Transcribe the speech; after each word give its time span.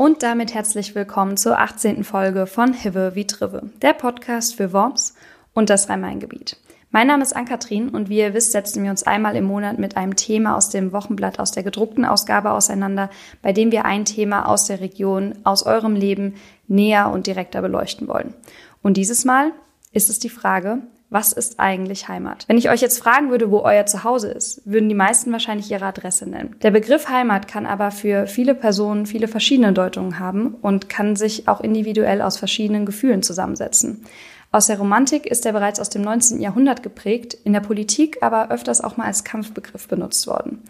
Und 0.00 0.22
damit 0.22 0.54
herzlich 0.54 0.94
willkommen 0.94 1.36
zur 1.36 1.58
18. 1.58 2.04
Folge 2.04 2.46
von 2.46 2.72
Hive 2.72 3.14
wie 3.14 3.26
Trive, 3.26 3.68
der 3.82 3.92
Podcast 3.92 4.54
für 4.54 4.72
Worms 4.72 5.14
und 5.52 5.68
das 5.68 5.90
Rhein-Main-Gebiet. 5.90 6.56
Mein 6.90 7.06
Name 7.06 7.22
ist 7.22 7.36
Ann-Kathrin 7.36 7.90
und 7.90 8.08
wie 8.08 8.20
ihr 8.20 8.32
wisst, 8.32 8.52
setzen 8.52 8.82
wir 8.82 8.90
uns 8.90 9.02
einmal 9.02 9.36
im 9.36 9.44
Monat 9.44 9.78
mit 9.78 9.98
einem 9.98 10.16
Thema 10.16 10.56
aus 10.56 10.70
dem 10.70 10.92
Wochenblatt, 10.92 11.38
aus 11.38 11.52
der 11.52 11.64
gedruckten 11.64 12.06
Ausgabe 12.06 12.52
auseinander, 12.52 13.10
bei 13.42 13.52
dem 13.52 13.72
wir 13.72 13.84
ein 13.84 14.06
Thema 14.06 14.48
aus 14.48 14.64
der 14.64 14.80
Region, 14.80 15.34
aus 15.44 15.64
eurem 15.64 15.96
Leben 15.96 16.36
näher 16.66 17.10
und 17.10 17.26
direkter 17.26 17.60
beleuchten 17.60 18.08
wollen. 18.08 18.32
Und 18.80 18.96
dieses 18.96 19.26
Mal 19.26 19.52
ist 19.92 20.08
es 20.08 20.18
die 20.18 20.30
Frage, 20.30 20.78
was 21.10 21.32
ist 21.32 21.58
eigentlich 21.58 22.08
Heimat? 22.08 22.44
Wenn 22.46 22.56
ich 22.56 22.70
euch 22.70 22.80
jetzt 22.80 22.98
fragen 22.98 23.30
würde, 23.30 23.50
wo 23.50 23.60
euer 23.60 23.84
Zuhause 23.84 24.30
ist, 24.30 24.62
würden 24.64 24.88
die 24.88 24.94
meisten 24.94 25.32
wahrscheinlich 25.32 25.70
ihre 25.70 25.84
Adresse 25.84 26.28
nennen. 26.28 26.54
Der 26.62 26.70
Begriff 26.70 27.08
Heimat 27.08 27.48
kann 27.48 27.66
aber 27.66 27.90
für 27.90 28.28
viele 28.28 28.54
Personen 28.54 29.06
viele 29.06 29.26
verschiedene 29.26 29.72
Deutungen 29.72 30.20
haben 30.20 30.54
und 30.62 30.88
kann 30.88 31.16
sich 31.16 31.48
auch 31.48 31.60
individuell 31.60 32.22
aus 32.22 32.36
verschiedenen 32.36 32.86
Gefühlen 32.86 33.24
zusammensetzen. 33.24 34.04
Aus 34.52 34.66
der 34.66 34.78
Romantik 34.78 35.26
ist 35.26 35.46
er 35.46 35.52
bereits 35.52 35.80
aus 35.80 35.90
dem 35.90 36.02
19. 36.02 36.40
Jahrhundert 36.40 36.82
geprägt, 36.82 37.34
in 37.44 37.52
der 37.52 37.60
Politik 37.60 38.18
aber 38.20 38.50
öfters 38.50 38.80
auch 38.80 38.96
mal 38.96 39.06
als 39.06 39.24
Kampfbegriff 39.24 39.88
benutzt 39.88 40.26
worden. 40.28 40.62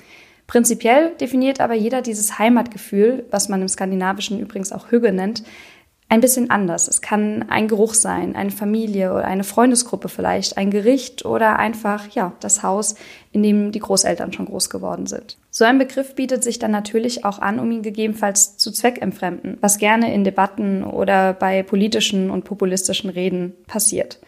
Prinzipiell 0.47 1.13
definiert 1.21 1.61
aber 1.61 1.75
jeder 1.75 2.03
dieses 2.03 2.39
Heimatgefühl, 2.39 3.25
was 3.31 3.49
man 3.49 3.63
im 3.63 3.69
Skandinavischen 3.69 4.41
übrigens 4.41 4.73
auch 4.73 4.91
Hügge 4.91 5.13
nennt, 5.13 5.45
ein 6.11 6.21
bisschen 6.21 6.51
anders. 6.51 6.89
Es 6.89 7.01
kann 7.01 7.47
ein 7.49 7.69
Geruch 7.69 7.95
sein, 7.95 8.35
eine 8.35 8.51
Familie 8.51 9.13
oder 9.13 9.27
eine 9.27 9.45
Freundesgruppe 9.45 10.09
vielleicht, 10.09 10.59
ein 10.59 10.73
Gericht 10.73 11.25
oder 11.25 11.57
einfach, 11.57 12.09
ja, 12.11 12.33
das 12.41 12.65
Haus, 12.65 12.97
in 13.31 13.45
dem 13.45 13.71
die 13.71 13.79
Großeltern 13.79 14.33
schon 14.33 14.47
groß 14.47 14.71
geworden 14.71 15.07
sind. 15.07 15.39
So 15.51 15.65
ein 15.65 15.79
Begriff 15.79 16.17
bietet 16.17 16.43
sich 16.43 16.59
dann 16.59 16.73
natürlich 16.73 17.25
auch 17.25 17.39
an, 17.39 17.61
um 17.61 17.71
ihn 17.71 17.83
gegebenenfalls 17.83 18.57
zu 18.57 18.73
zweckentfremden, 18.73 19.59
was 19.61 19.79
gerne 19.79 20.13
in 20.13 20.25
Debatten 20.25 20.83
oder 20.83 21.33
bei 21.33 21.63
politischen 21.63 22.33
und 22.33 22.45
populistischen 22.45 23.11
Reden 23.11 23.55
passiert. 23.69 24.19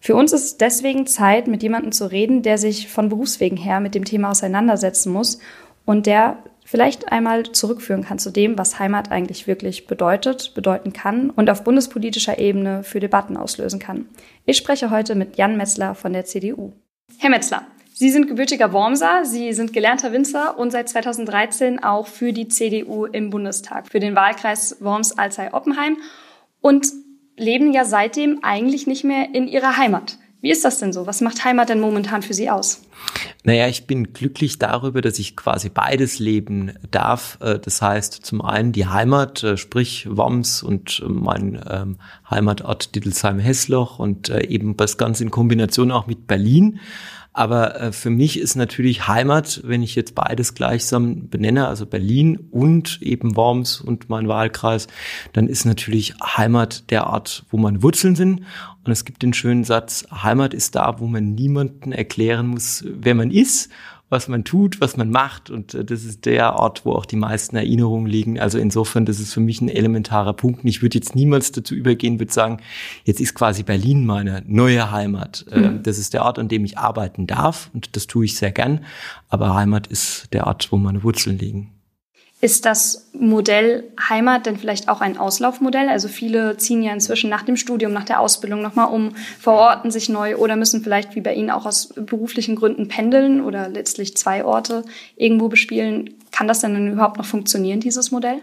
Für 0.00 0.16
uns 0.16 0.32
ist 0.32 0.44
es 0.44 0.56
deswegen 0.56 1.06
Zeit, 1.06 1.48
mit 1.48 1.62
jemandem 1.62 1.92
zu 1.92 2.10
reden, 2.10 2.42
der 2.42 2.56
sich 2.56 2.88
von 2.88 3.10
Berufswegen 3.10 3.58
her 3.58 3.80
mit 3.80 3.94
dem 3.94 4.06
Thema 4.06 4.30
auseinandersetzen 4.30 5.12
muss 5.12 5.38
und 5.84 6.06
der 6.06 6.38
vielleicht 6.64 7.10
einmal 7.10 7.50
zurückführen 7.50 8.04
kann 8.04 8.20
zu 8.20 8.30
dem, 8.30 8.56
was 8.56 8.78
Heimat 8.78 9.10
eigentlich 9.10 9.46
wirklich 9.46 9.86
bedeutet, 9.86 10.54
bedeuten 10.54 10.92
kann 10.92 11.30
und 11.30 11.50
auf 11.50 11.64
bundespolitischer 11.64 12.38
Ebene 12.38 12.84
für 12.84 13.00
Debatten 13.00 13.36
auslösen 13.36 13.80
kann. 13.80 14.06
Ich 14.46 14.56
spreche 14.56 14.90
heute 14.90 15.16
mit 15.16 15.36
Jan 15.36 15.56
Metzler 15.56 15.96
von 15.96 16.12
der 16.12 16.24
CDU. 16.26 16.72
Herr 17.18 17.30
Metzler, 17.30 17.66
Sie 17.92 18.08
sind 18.08 18.28
gebürtiger 18.28 18.72
Wormser, 18.72 19.24
Sie 19.24 19.52
sind 19.52 19.72
gelernter 19.72 20.12
Winzer 20.12 20.58
und 20.58 20.70
seit 20.70 20.88
2013 20.88 21.82
auch 21.82 22.06
für 22.06 22.32
die 22.32 22.48
CDU 22.48 23.04
im 23.04 23.30
Bundestag, 23.30 23.88
für 23.88 24.00
den 24.00 24.14
Wahlkreis 24.14 24.76
Worms-Alzey-Oppenheim 24.80 25.96
und 26.60 26.86
leben 27.36 27.72
ja 27.72 27.84
seitdem 27.84 28.38
eigentlich 28.42 28.86
nicht 28.86 29.04
mehr 29.04 29.34
in 29.34 29.48
Ihrer 29.48 29.76
Heimat. 29.76 30.18
Wie 30.40 30.50
ist 30.50 30.64
das 30.64 30.78
denn 30.78 30.92
so? 30.92 31.06
Was 31.06 31.20
macht 31.20 31.44
Heimat 31.44 31.68
denn 31.68 31.80
momentan 31.80 32.22
für 32.22 32.32
Sie 32.32 32.48
aus? 32.48 32.82
Naja, 33.44 33.68
ich 33.68 33.86
bin 33.86 34.12
glücklich 34.12 34.58
darüber, 34.58 35.02
dass 35.02 35.18
ich 35.18 35.36
quasi 35.36 35.68
beides 35.68 36.18
leben 36.18 36.72
darf. 36.90 37.38
Äh, 37.40 37.58
das 37.58 37.82
heißt, 37.82 38.14
zum 38.24 38.42
einen 38.42 38.72
die 38.72 38.86
Heimat, 38.86 39.42
äh, 39.42 39.56
sprich 39.56 40.06
Wams 40.08 40.62
und 40.62 41.00
äh, 41.04 41.08
mein 41.08 41.62
ähm, 41.68 41.98
Heimatort 42.28 42.94
Dittelsheim-Hessloch 42.94 43.98
und 43.98 44.30
eben 44.30 44.76
das 44.76 44.96
Ganze 44.96 45.24
in 45.24 45.30
Kombination 45.30 45.90
auch 45.90 46.06
mit 46.06 46.26
Berlin. 46.26 46.80
Aber 47.32 47.80
äh, 47.80 47.92
für 47.92 48.10
mich 48.10 48.38
ist 48.38 48.56
natürlich 48.56 49.06
Heimat, 49.06 49.60
wenn 49.64 49.82
ich 49.82 49.94
jetzt 49.94 50.14
beides 50.14 50.54
gleichsam 50.54 51.28
benenne, 51.28 51.68
also 51.68 51.86
Berlin 51.86 52.38
und 52.50 53.00
eben 53.02 53.36
Worms 53.36 53.80
und 53.80 54.08
mein 54.08 54.26
Wahlkreis, 54.26 54.88
dann 55.32 55.46
ist 55.46 55.64
natürlich 55.64 56.14
Heimat 56.20 56.90
der 56.90 57.06
Ort, 57.06 57.44
wo 57.50 57.56
meine 57.56 57.82
Wurzeln 57.82 58.16
sind. 58.16 58.42
Und 58.84 58.92
es 58.92 59.04
gibt 59.04 59.22
den 59.22 59.32
schönen 59.32 59.64
Satz, 59.64 60.06
Heimat 60.10 60.54
ist 60.54 60.74
da, 60.74 60.98
wo 60.98 61.06
man 61.06 61.34
niemanden 61.34 61.92
erklären 61.92 62.48
muss, 62.48 62.84
wer 62.86 63.14
man 63.14 63.30
ist 63.30 63.70
was 64.10 64.28
man 64.28 64.44
tut, 64.44 64.80
was 64.80 64.96
man 64.96 65.10
macht. 65.10 65.48
Und 65.48 65.72
äh, 65.72 65.84
das 65.84 66.04
ist 66.04 66.26
der 66.26 66.56
Ort, 66.56 66.84
wo 66.84 66.92
auch 66.92 67.06
die 67.06 67.16
meisten 67.16 67.56
Erinnerungen 67.56 68.06
liegen. 68.06 68.38
Also 68.38 68.58
insofern, 68.58 69.06
das 69.06 69.20
ist 69.20 69.32
für 69.32 69.40
mich 69.40 69.60
ein 69.62 69.68
elementarer 69.68 70.34
Punkt. 70.34 70.64
Und 70.64 70.68
ich 70.68 70.82
würde 70.82 70.98
jetzt 70.98 71.14
niemals 71.14 71.52
dazu 71.52 71.74
übergehen, 71.74 72.18
würde 72.18 72.32
sagen, 72.32 72.58
jetzt 73.04 73.20
ist 73.20 73.34
quasi 73.34 73.62
Berlin 73.62 74.04
meine 74.04 74.42
neue 74.46 74.90
Heimat. 74.90 75.46
Mhm. 75.50 75.82
Das 75.82 75.98
ist 75.98 76.12
der 76.12 76.24
Ort, 76.24 76.38
an 76.38 76.48
dem 76.48 76.64
ich 76.64 76.76
arbeiten 76.76 77.26
darf. 77.26 77.70
Und 77.72 77.96
das 77.96 78.06
tue 78.06 78.26
ich 78.26 78.36
sehr 78.36 78.52
gern. 78.52 78.84
Aber 79.28 79.54
Heimat 79.54 79.86
ist 79.86 80.28
der 80.32 80.46
Ort, 80.46 80.70
wo 80.72 80.76
meine 80.76 81.02
Wurzeln 81.02 81.38
liegen. 81.38 81.70
Ist 82.42 82.64
das 82.64 83.10
Modell 83.12 83.84
Heimat 84.08 84.46
denn 84.46 84.56
vielleicht 84.56 84.88
auch 84.88 85.02
ein 85.02 85.18
Auslaufmodell? 85.18 85.90
Also 85.90 86.08
viele 86.08 86.56
ziehen 86.56 86.82
ja 86.82 86.92
inzwischen 86.92 87.28
nach 87.28 87.42
dem 87.42 87.56
Studium, 87.56 87.92
nach 87.92 88.04
der 88.04 88.20
Ausbildung 88.20 88.62
nochmal 88.62 88.90
um, 88.90 89.14
verorten 89.38 89.90
sich 89.90 90.08
neu 90.08 90.36
oder 90.36 90.56
müssen 90.56 90.82
vielleicht 90.82 91.14
wie 91.14 91.20
bei 91.20 91.34
Ihnen 91.34 91.50
auch 91.50 91.66
aus 91.66 91.92
beruflichen 91.94 92.56
Gründen 92.56 92.88
pendeln 92.88 93.42
oder 93.42 93.68
letztlich 93.68 94.16
zwei 94.16 94.42
Orte 94.42 94.84
irgendwo 95.16 95.48
bespielen. 95.48 96.14
Kann 96.32 96.48
das 96.48 96.60
denn 96.60 96.90
überhaupt 96.90 97.18
noch 97.18 97.26
funktionieren, 97.26 97.80
dieses 97.80 98.10
Modell? 98.10 98.42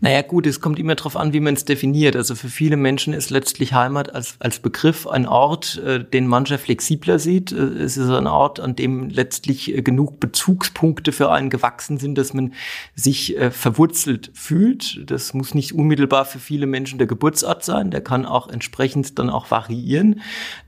Naja 0.00 0.22
gut, 0.22 0.46
es 0.46 0.60
kommt 0.60 0.78
immer 0.78 0.94
darauf 0.94 1.16
an, 1.16 1.32
wie 1.32 1.40
man 1.40 1.54
es 1.54 1.64
definiert. 1.64 2.14
Also 2.14 2.36
für 2.36 2.48
viele 2.48 2.76
Menschen 2.76 3.12
ist 3.12 3.30
letztlich 3.30 3.72
Heimat 3.72 4.14
als, 4.14 4.36
als 4.38 4.60
Begriff 4.60 5.08
ein 5.08 5.26
Ort, 5.26 5.82
äh, 5.84 6.04
den 6.04 6.28
mancher 6.28 6.58
flexibler 6.58 7.18
sieht. 7.18 7.50
Äh, 7.50 7.56
es 7.56 7.96
ist 7.96 8.08
ein 8.08 8.28
Ort, 8.28 8.60
an 8.60 8.76
dem 8.76 9.08
letztlich 9.08 9.74
äh, 9.74 9.82
genug 9.82 10.20
Bezugspunkte 10.20 11.10
für 11.10 11.32
einen 11.32 11.50
gewachsen 11.50 11.98
sind, 11.98 12.16
dass 12.16 12.32
man 12.32 12.52
sich 12.94 13.36
äh, 13.36 13.50
verwurzelt 13.50 14.30
fühlt. 14.34 15.10
Das 15.10 15.34
muss 15.34 15.54
nicht 15.54 15.74
unmittelbar 15.74 16.24
für 16.24 16.38
viele 16.38 16.66
Menschen 16.66 16.98
der 16.98 17.08
Geburtsort 17.08 17.64
sein. 17.64 17.90
Der 17.90 18.00
kann 18.00 18.24
auch 18.24 18.48
entsprechend 18.48 19.18
dann 19.18 19.30
auch 19.30 19.50
variieren. 19.50 20.20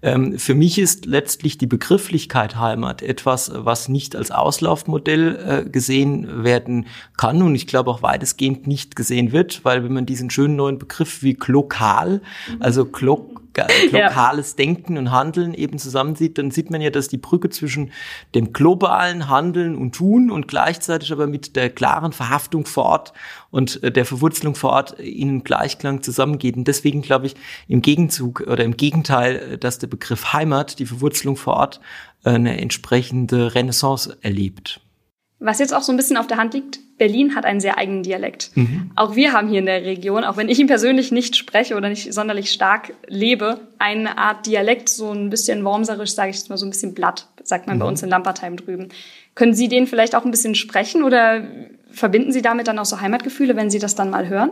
Ähm, 0.03 0.39
für 0.39 0.55
mich 0.55 0.79
ist 0.79 1.07
letztlich 1.07 1.57
die 1.57 1.67
Begrifflichkeit 1.67 2.57
Heimat 2.57 3.01
etwas, 3.03 3.53
was 3.55 3.89
nicht 3.89 4.17
als 4.17 4.33
Auslaufmodell 4.33 5.65
äh, 5.67 5.71
gesehen 5.71 6.43
werden 6.43 6.87
kann 7.17 7.43
und 7.43 7.55
ich 7.55 7.69
glaube 7.69 7.91
auch 7.91 8.03
weitestgehend 8.03 8.67
nicht 8.67 8.80
nicht 8.81 8.97
gesehen 8.97 9.33
wird, 9.33 9.65
weil 9.65 9.85
wenn 9.85 9.93
man 9.93 10.07
diesen 10.07 10.31
schönen 10.31 10.57
neuen 10.57 10.79
Begriff 10.79 11.23
wie 11.23 11.35
glokal, 11.35 12.23
also 12.59 12.85
glo 12.85 13.35
lokales 13.91 14.51
ja. 14.51 14.57
Denken 14.65 14.97
und 14.97 15.11
Handeln 15.11 15.55
eben 15.55 15.79
zusammensieht, 15.79 16.39
dann 16.39 16.51
sieht 16.51 16.71
man 16.71 16.81
ja, 16.81 16.91
dass 16.91 17.09
die 17.09 17.19
Brücke 17.19 17.51
zwischen 17.51 17.93
dem 18.35 18.53
globalen 18.53 19.29
Handeln 19.29 19.77
und 19.77 19.95
Tun 19.95 20.31
und 20.31 20.49
gleichzeitig 20.49 21.13
aber 21.13 21.27
mit 21.27 21.57
der 21.57 21.69
klaren 21.69 22.13
Verhaftung 22.13 22.65
vor 22.65 22.85
Ort 22.85 23.13
und 23.51 23.83
äh, 23.83 23.91
der 23.91 24.05
Verwurzelung 24.05 24.55
vor 24.55 24.71
Ort 24.71 24.93
in 25.01 25.43
Gleichklang 25.45 26.03
zusammengeht. 26.03 26.57
Und 26.57 26.69
deswegen 26.69 27.03
glaube 27.03 27.27
ich 27.27 27.35
im 27.67 27.83
Gegenzug 27.83 28.43
oder 28.43 28.65
im 28.65 28.77
Gegenteil, 28.77 29.59
dass 29.59 29.79
der 29.79 29.89
Begriff 29.89 30.33
Heimat, 30.33 30.79
die 30.79 30.87
Verwurzelung 30.87 31.37
vor 31.37 31.55
Ort, 31.55 31.81
eine 32.23 32.61
entsprechende 32.61 33.55
Renaissance 33.55 34.17
erlebt. 34.21 34.81
Was 35.39 35.59
jetzt 35.59 35.75
auch 35.75 35.83
so 35.83 35.91
ein 35.91 35.97
bisschen 35.97 36.19
auf 36.19 36.27
der 36.27 36.37
Hand 36.37 36.55
liegt, 36.55 36.81
Berlin 37.01 37.35
hat 37.35 37.47
einen 37.47 37.61
sehr 37.61 37.79
eigenen 37.79 38.03
Dialekt. 38.03 38.51
Mhm. 38.57 38.91
Auch 38.95 39.17
wir 39.17 39.33
haben 39.33 39.49
hier 39.49 39.61
in 39.61 39.65
der 39.65 39.85
Region, 39.85 40.23
auch 40.23 40.37
wenn 40.37 40.51
ich 40.51 40.59
ihn 40.59 40.67
persönlich 40.67 41.11
nicht 41.11 41.35
spreche 41.35 41.75
oder 41.75 41.89
nicht 41.89 42.13
sonderlich 42.13 42.53
stark 42.53 42.93
lebe, 43.09 43.59
eine 43.79 44.19
Art 44.19 44.45
Dialekt, 44.45 44.91
so 44.91 45.11
ein 45.11 45.31
bisschen 45.31 45.65
wormserisch, 45.65 46.11
sage 46.11 46.29
ich 46.29 46.37
jetzt 46.37 46.51
mal, 46.51 46.59
so 46.59 46.67
ein 46.67 46.71
bisschen 46.71 46.93
blatt, 46.93 47.27
sagt 47.43 47.67
man 47.67 47.77
mhm. 47.77 47.81
bei 47.81 47.87
uns 47.87 48.03
in 48.03 48.11
Lampertheim 48.11 48.59
drüben. 48.59 48.91
Können 49.35 49.55
Sie 49.55 49.69
den 49.69 49.87
vielleicht 49.87 50.15
auch 50.15 50.27
ein 50.27 50.31
bisschen 50.31 50.55
sprechen 50.55 51.03
oder 51.03 51.43
verbinden 51.91 52.33
Sie 52.33 52.43
damit 52.43 52.69
dann 52.69 52.79
auch 52.79 52.85
so 52.85 53.01
Heimatgefühle, 53.01 53.57
wenn 53.57 53.71
Sie 53.71 53.79
das 53.79 53.95
dann 53.95 54.11
mal 54.11 54.29
hören? 54.29 54.51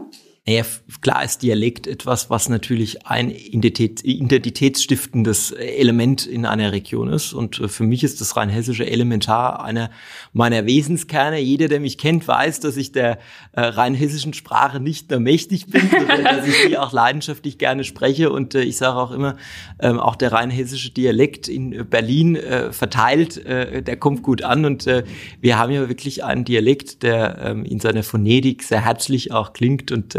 Naja, 0.49 0.65
klar 1.03 1.25
ist 1.25 1.43
Dialekt 1.43 1.87
etwas, 1.87 2.31
was 2.31 2.49
natürlich 2.49 3.07
ein 3.07 3.31
identitätsstiftendes 3.31 5.50
Element 5.50 6.27
in 6.27 6.47
einer 6.47 6.73
Region 6.73 7.11
ist. 7.11 7.35
Und 7.35 7.61
äh, 7.61 7.69
für 7.69 7.85
mich 7.85 8.03
ist 8.03 8.23
das 8.23 8.35
Rheinhessische 8.35 8.87
elementar 8.87 9.62
einer 9.62 9.91
meiner 10.33 10.65
Wesenskerne. 10.65 11.39
Jeder, 11.39 11.69
der 11.69 11.81
mich 11.81 11.99
kennt, 11.99 12.27
weiß, 12.27 12.61
dass 12.61 12.79
ich 12.79 12.93
der 12.93 13.19
äh, 13.53 13.61
rheinhessischen 13.61 14.33
Sprache 14.33 14.81
nicht 14.81 15.11
nur 15.11 15.21
mächtig 15.21 15.67
bin, 15.67 15.83
sondern 15.91 16.25
dass 16.25 16.49
ich 16.49 16.55
die 16.67 16.79
auch 16.79 16.94
leidenschaftlich 16.94 17.59
gerne 17.59 17.85
spreche. 17.85 18.33
Und 18.33 18.55
äh, 18.55 18.62
ich 18.62 18.79
sage 18.79 18.97
auch 18.97 19.11
immer, 19.11 19.37
ähm, 19.81 20.01
auch 20.01 20.17
der 20.17 20.33
rheinhessische 20.33 20.93
Dialekt 20.93 21.49
in 21.49 21.87
Berlin 21.91 22.37
äh, 22.37 22.73
verteilt, 22.73 23.37
äh, 23.44 23.83
der 23.83 23.99
kommt 23.99 24.23
gut 24.23 24.41
an. 24.41 24.65
Und 24.65 24.87
äh, 24.87 25.05
wir 25.43 25.59
haben 25.59 25.73
ja 25.73 25.91
wirklich 25.91 26.25
einen 26.25 26.47
Dialekt, 26.47 27.03
der 27.03 27.37
ähm, 27.43 27.67
in 27.67 27.81
seiner 27.81 28.03
Phonetik 28.03 28.62
sehr 28.62 28.83
herzlich 28.83 29.31
auch 29.31 29.53
klingt 29.53 29.93
und 29.93 30.17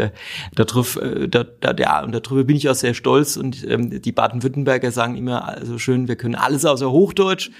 Darauf, 0.54 0.96
äh, 0.96 1.28
da, 1.28 1.44
da, 1.44 1.74
ja, 1.78 2.02
und 2.02 2.12
darüber 2.12 2.44
bin 2.44 2.56
ich 2.56 2.68
auch 2.68 2.74
sehr 2.74 2.94
stolz. 2.94 3.36
Und 3.36 3.66
ähm, 3.68 4.00
die 4.00 4.12
Baden-Württemberger 4.12 4.90
sagen 4.90 5.16
immer 5.16 5.48
also 5.48 5.78
schön, 5.78 6.08
wir 6.08 6.16
können 6.16 6.34
alles 6.34 6.64
außer 6.64 6.90
Hochdeutsch. 6.90 7.50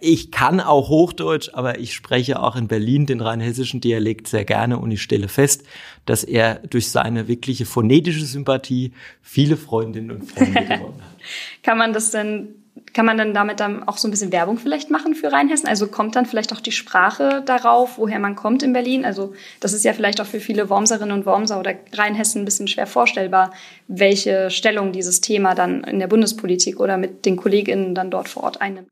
Ich 0.00 0.30
kann 0.30 0.60
auch 0.60 0.88
Hochdeutsch, 0.88 1.50
aber 1.52 1.78
ich 1.78 1.94
spreche 1.94 2.40
auch 2.40 2.56
in 2.56 2.68
Berlin 2.68 3.06
den 3.06 3.20
rheinhessischen 3.20 3.80
Dialekt 3.80 4.28
sehr 4.28 4.44
gerne 4.44 4.78
und 4.78 4.90
ich 4.90 5.02
stelle 5.02 5.28
fest, 5.28 5.64
dass 6.06 6.24
er 6.24 6.56
durch 6.70 6.90
seine 6.90 7.28
wirkliche 7.28 7.66
phonetische 7.66 8.24
Sympathie 8.24 8.92
viele 9.20 9.56
Freundinnen 9.56 10.10
und 10.10 10.24
Freunde 10.24 10.52
gewonnen 10.62 11.00
hat. 11.02 11.62
Kann 11.62 11.78
man 11.78 11.92
das 11.92 12.10
denn 12.10 12.57
kann 12.98 13.06
man 13.06 13.16
dann 13.16 13.32
damit 13.32 13.60
dann 13.60 13.86
auch 13.86 13.96
so 13.96 14.08
ein 14.08 14.10
bisschen 14.10 14.32
Werbung 14.32 14.58
vielleicht 14.58 14.90
machen 14.90 15.14
für 15.14 15.30
Rheinhessen? 15.30 15.68
Also 15.68 15.86
kommt 15.86 16.16
dann 16.16 16.26
vielleicht 16.26 16.52
auch 16.52 16.58
die 16.58 16.72
Sprache 16.72 17.44
darauf, 17.46 17.96
woher 17.96 18.18
man 18.18 18.34
kommt 18.34 18.64
in 18.64 18.72
Berlin? 18.72 19.04
Also 19.04 19.34
das 19.60 19.72
ist 19.72 19.84
ja 19.84 19.92
vielleicht 19.92 20.20
auch 20.20 20.26
für 20.26 20.40
viele 20.40 20.68
Wormserinnen 20.68 21.12
und 21.12 21.24
Wormser 21.24 21.60
oder 21.60 21.74
Rheinhessen 21.92 22.42
ein 22.42 22.44
bisschen 22.44 22.66
schwer 22.66 22.88
vorstellbar, 22.88 23.52
welche 23.86 24.50
Stellung 24.50 24.90
dieses 24.90 25.20
Thema 25.20 25.54
dann 25.54 25.84
in 25.84 26.00
der 26.00 26.08
Bundespolitik 26.08 26.80
oder 26.80 26.96
mit 26.96 27.24
den 27.24 27.36
KollegInnen 27.36 27.94
dann 27.94 28.10
dort 28.10 28.28
vor 28.28 28.42
Ort 28.42 28.60
einnimmt. 28.60 28.88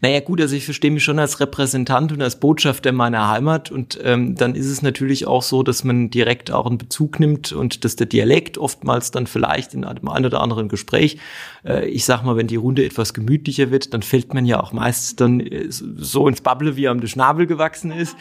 Naja 0.00 0.20
gut, 0.20 0.40
also 0.40 0.54
ich 0.54 0.64
verstehe 0.64 0.90
mich 0.90 1.04
schon 1.04 1.18
als 1.18 1.40
Repräsentant 1.40 2.12
und 2.12 2.22
als 2.22 2.38
Botschafter 2.38 2.92
meiner 2.92 3.28
Heimat 3.30 3.70
und 3.70 3.98
ähm, 4.02 4.34
dann 4.34 4.54
ist 4.54 4.66
es 4.66 4.82
natürlich 4.82 5.26
auch 5.26 5.42
so, 5.42 5.62
dass 5.62 5.84
man 5.84 6.10
direkt 6.10 6.50
auch 6.50 6.66
einen 6.66 6.78
Bezug 6.78 7.20
nimmt 7.20 7.52
und 7.52 7.84
dass 7.84 7.96
der 7.96 8.06
Dialekt 8.06 8.58
oftmals 8.58 9.10
dann 9.10 9.26
vielleicht 9.26 9.74
in 9.74 9.84
einem 9.84 10.08
ein 10.08 10.26
oder 10.26 10.40
anderen 10.40 10.68
Gespräch, 10.68 11.18
äh, 11.64 11.88
ich 11.88 12.04
sag 12.04 12.22
mal, 12.22 12.36
wenn 12.36 12.46
die 12.46 12.56
Runde 12.56 12.84
etwas 12.84 13.14
gemütlicher 13.14 13.70
wird, 13.70 13.94
dann 13.94 14.02
fällt 14.02 14.34
man 14.34 14.46
ja 14.46 14.60
auch 14.60 14.72
meist 14.72 15.20
dann 15.20 15.40
äh, 15.40 15.66
so 15.68 16.28
ins 16.28 16.40
Bubble, 16.40 16.76
wie 16.76 16.88
am 16.88 17.04
Schnabel 17.06 17.46
gewachsen 17.46 17.90
ist. 17.90 18.16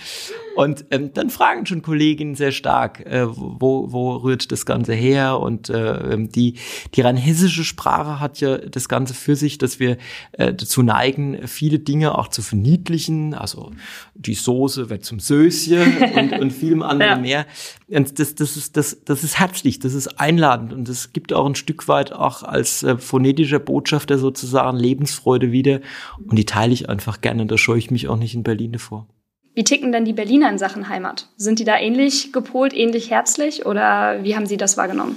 Und 0.55 0.85
ähm, 0.91 1.13
dann 1.13 1.29
fragen 1.29 1.65
schon 1.65 1.81
Kolleginnen 1.81 2.35
sehr 2.35 2.51
stark, 2.51 3.05
äh, 3.05 3.25
wo, 3.27 3.91
wo 3.91 4.17
rührt 4.17 4.51
das 4.51 4.65
Ganze 4.65 4.93
her? 4.93 5.39
Und 5.39 5.69
äh, 5.69 6.17
die, 6.17 6.55
die 6.93 7.01
rein 7.01 7.17
hessische 7.17 7.63
Sprache 7.63 8.19
hat 8.19 8.39
ja 8.39 8.57
das 8.57 8.87
Ganze 8.87 9.13
für 9.13 9.35
sich, 9.35 9.57
dass 9.57 9.79
wir 9.79 9.97
äh, 10.33 10.53
dazu 10.53 10.83
neigen, 10.83 11.32
viele 11.47 11.63
viele 11.63 11.79
Dinge 11.79 12.17
auch 12.17 12.27
zu 12.27 12.41
verniedlichen. 12.41 13.33
Also 13.33 13.71
die 14.15 14.33
Soße 14.33 14.89
wird 14.89 15.05
zum 15.05 15.19
Söschen 15.19 15.97
und, 16.15 16.33
und 16.33 16.51
vielem 16.51 16.81
anderen 16.81 17.25
ja. 17.25 17.45
mehr. 17.45 17.45
Und 17.87 18.19
das, 18.19 18.35
das, 18.35 18.57
ist, 18.57 18.75
das, 18.77 19.03
das 19.05 19.23
ist 19.23 19.39
herzlich, 19.39 19.79
das 19.79 19.93
ist 19.93 20.19
einladend 20.19 20.73
und 20.73 20.89
es 20.89 21.13
gibt 21.13 21.31
auch 21.31 21.45
ein 21.45 21.55
Stück 21.55 21.87
weit 21.87 22.11
auch 22.11 22.43
als 22.43 22.83
äh, 22.83 22.97
phonetischer 22.97 23.59
Botschafter 23.59 24.17
sozusagen 24.17 24.77
Lebensfreude 24.77 25.51
wieder. 25.51 25.79
Und 26.27 26.37
die 26.37 26.45
teile 26.45 26.73
ich 26.73 26.89
einfach 26.89 27.21
gerne. 27.21 27.45
Da 27.45 27.57
scheue 27.57 27.77
ich 27.77 27.91
mich 27.91 28.07
auch 28.07 28.17
nicht 28.17 28.35
in 28.35 28.43
Berlin 28.43 28.73
davor. 28.73 29.07
Wie 29.55 29.63
ticken 29.63 29.91
denn 29.91 30.03
die 30.03 30.13
Berliner 30.13 30.49
in 30.49 30.57
Sachen 30.57 30.89
Heimat? 30.89 31.29
Sind 31.37 31.59
die 31.59 31.63
da 31.63 31.79
ähnlich 31.79 32.33
gepolt, 32.33 32.73
ähnlich 32.73 33.09
herzlich 33.09 33.65
oder 33.65 34.23
wie 34.23 34.35
haben 34.35 34.47
Sie 34.47 34.57
das 34.57 34.77
wahrgenommen? 34.77 35.15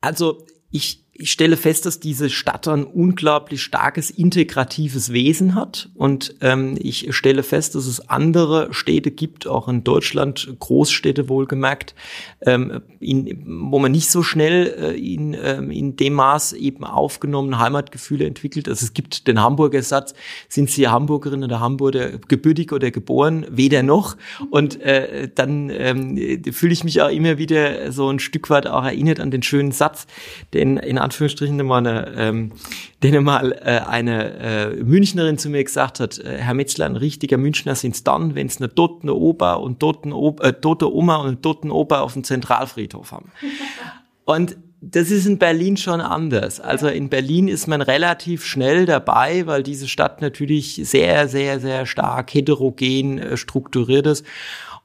Also 0.00 0.44
ich 0.70 1.02
ich 1.22 1.30
stelle 1.30 1.56
fest, 1.56 1.86
dass 1.86 2.00
diese 2.00 2.30
Stadt 2.30 2.66
ein 2.66 2.82
unglaublich 2.84 3.62
starkes 3.62 4.10
integratives 4.10 5.12
Wesen 5.12 5.54
hat. 5.54 5.88
Und 5.94 6.34
ähm, 6.40 6.76
ich 6.80 7.14
stelle 7.14 7.44
fest, 7.44 7.76
dass 7.76 7.86
es 7.86 8.08
andere 8.08 8.74
Städte 8.74 9.12
gibt, 9.12 9.46
auch 9.46 9.68
in 9.68 9.84
Deutschland, 9.84 10.52
Großstädte 10.58 11.28
wohlgemerkt, 11.28 11.94
ähm, 12.40 12.82
in, 12.98 13.70
wo 13.70 13.78
man 13.78 13.92
nicht 13.92 14.10
so 14.10 14.24
schnell 14.24 14.66
äh, 14.66 15.14
in, 15.14 15.36
ähm, 15.40 15.70
in 15.70 15.94
dem 15.94 16.14
Maß 16.14 16.54
eben 16.54 16.82
aufgenommen 16.82 17.60
Heimatgefühle 17.60 18.26
entwickelt. 18.26 18.68
Also 18.68 18.84
es 18.84 18.92
gibt 18.92 19.28
den 19.28 19.40
Hamburger 19.40 19.82
Satz, 19.82 20.14
sind 20.48 20.70
Sie 20.70 20.88
Hamburgerin 20.88 21.44
oder 21.44 21.60
Hamburger 21.60 22.18
gebürtig 22.18 22.72
oder 22.72 22.90
geboren? 22.90 23.46
Weder 23.48 23.84
noch. 23.84 24.16
Und 24.50 24.80
äh, 24.80 25.30
dann 25.32 25.70
ähm, 25.70 26.42
fühle 26.52 26.72
ich 26.72 26.82
mich 26.82 27.00
auch 27.00 27.10
immer 27.10 27.38
wieder 27.38 27.92
so 27.92 28.08
ein 28.08 28.18
Stück 28.18 28.50
weit 28.50 28.66
auch 28.66 28.84
erinnert 28.84 29.20
an 29.20 29.30
den 29.30 29.44
schönen 29.44 29.70
Satz, 29.70 30.08
den 30.52 30.78
in 30.78 30.98
Anführungsstrichen 31.12 31.70
eine, 31.70 32.14
ähm, 32.16 32.52
denen 33.02 33.22
mal 33.22 33.52
äh, 33.52 33.80
eine 33.86 34.34
äh, 34.38 34.82
Münchnerin 34.82 35.36
zu 35.36 35.50
mir 35.50 35.62
gesagt 35.62 36.00
hat, 36.00 36.18
äh, 36.18 36.38
Herr 36.38 36.54
Metzler, 36.54 36.86
ein 36.86 36.96
richtiger 36.96 37.36
Münchner 37.36 37.74
sind's 37.74 38.02
dann, 38.02 38.34
wenn 38.34 38.46
es 38.46 38.58
eine 38.58 38.74
toten 38.74 39.10
Opa 39.10 39.54
und 39.54 39.78
toten 39.78 40.12
Opa, 40.12 40.48
äh, 40.48 40.52
tote 40.54 40.92
Oma 40.92 41.16
und 41.16 41.26
einen 41.26 41.42
toten 41.42 41.70
Opa 41.70 42.00
auf 42.00 42.14
dem 42.14 42.24
Zentralfriedhof 42.24 43.12
haben. 43.12 43.30
Und 44.24 44.56
das 44.80 45.10
ist 45.10 45.26
in 45.26 45.38
Berlin 45.38 45.76
schon 45.76 46.00
anders. 46.00 46.60
Also 46.60 46.86
in 46.86 47.08
Berlin 47.08 47.48
ist 47.48 47.66
man 47.66 47.82
relativ 47.82 48.44
schnell 48.44 48.86
dabei, 48.86 49.48
weil 49.48 49.64
diese 49.64 49.88
Stadt 49.88 50.20
natürlich 50.20 50.80
sehr, 50.84 51.26
sehr, 51.26 51.58
sehr 51.58 51.86
stark 51.86 52.32
heterogen 52.32 53.18
äh, 53.18 53.36
strukturiert 53.36 54.06
ist 54.06 54.24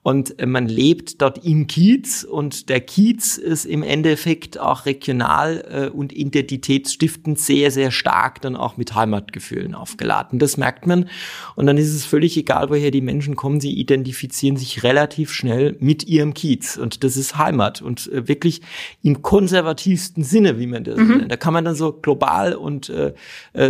und 0.07 0.39
äh, 0.39 0.45
man 0.45 0.69
lebt 0.69 1.21
dort 1.21 1.43
im 1.43 1.67
Kiez 1.67 2.23
und 2.23 2.69
der 2.69 2.79
Kiez 2.79 3.37
ist 3.37 3.65
im 3.65 3.83
Endeffekt 3.83 4.57
auch 4.57 4.85
regional 4.85 5.65
äh, 5.69 5.89
und 5.89 6.13
identitätsstiftend 6.13 7.37
sehr, 7.37 7.71
sehr 7.71 7.91
stark 7.91 8.39
dann 8.39 8.55
auch 8.55 8.77
mit 8.77 8.95
Heimatgefühlen 8.95 9.75
aufgeladen. 9.75 10.39
Das 10.39 10.55
merkt 10.55 10.87
man 10.87 11.09
und 11.57 11.65
dann 11.65 11.77
ist 11.77 11.93
es 11.93 12.05
völlig 12.05 12.37
egal, 12.37 12.69
woher 12.69 12.89
die 12.89 13.01
Menschen 13.01 13.35
kommen, 13.35 13.59
sie 13.59 13.73
identifizieren 13.73 14.55
sich 14.55 14.81
relativ 14.83 15.33
schnell 15.33 15.75
mit 15.81 16.07
ihrem 16.07 16.33
Kiez 16.33 16.77
und 16.77 17.03
das 17.03 17.17
ist 17.17 17.37
Heimat 17.37 17.81
und 17.81 18.09
äh, 18.09 18.29
wirklich 18.29 18.61
im 19.03 19.21
konservativsten 19.21 20.23
Sinne, 20.23 20.57
wie 20.57 20.67
man 20.67 20.85
das 20.85 20.99
mhm. 20.99 21.17
nennt. 21.17 21.31
Da 21.33 21.35
kann 21.35 21.51
man 21.51 21.65
dann 21.65 21.75
so 21.75 21.91
global 21.91 22.55
und 22.55 22.87
äh, 22.87 23.13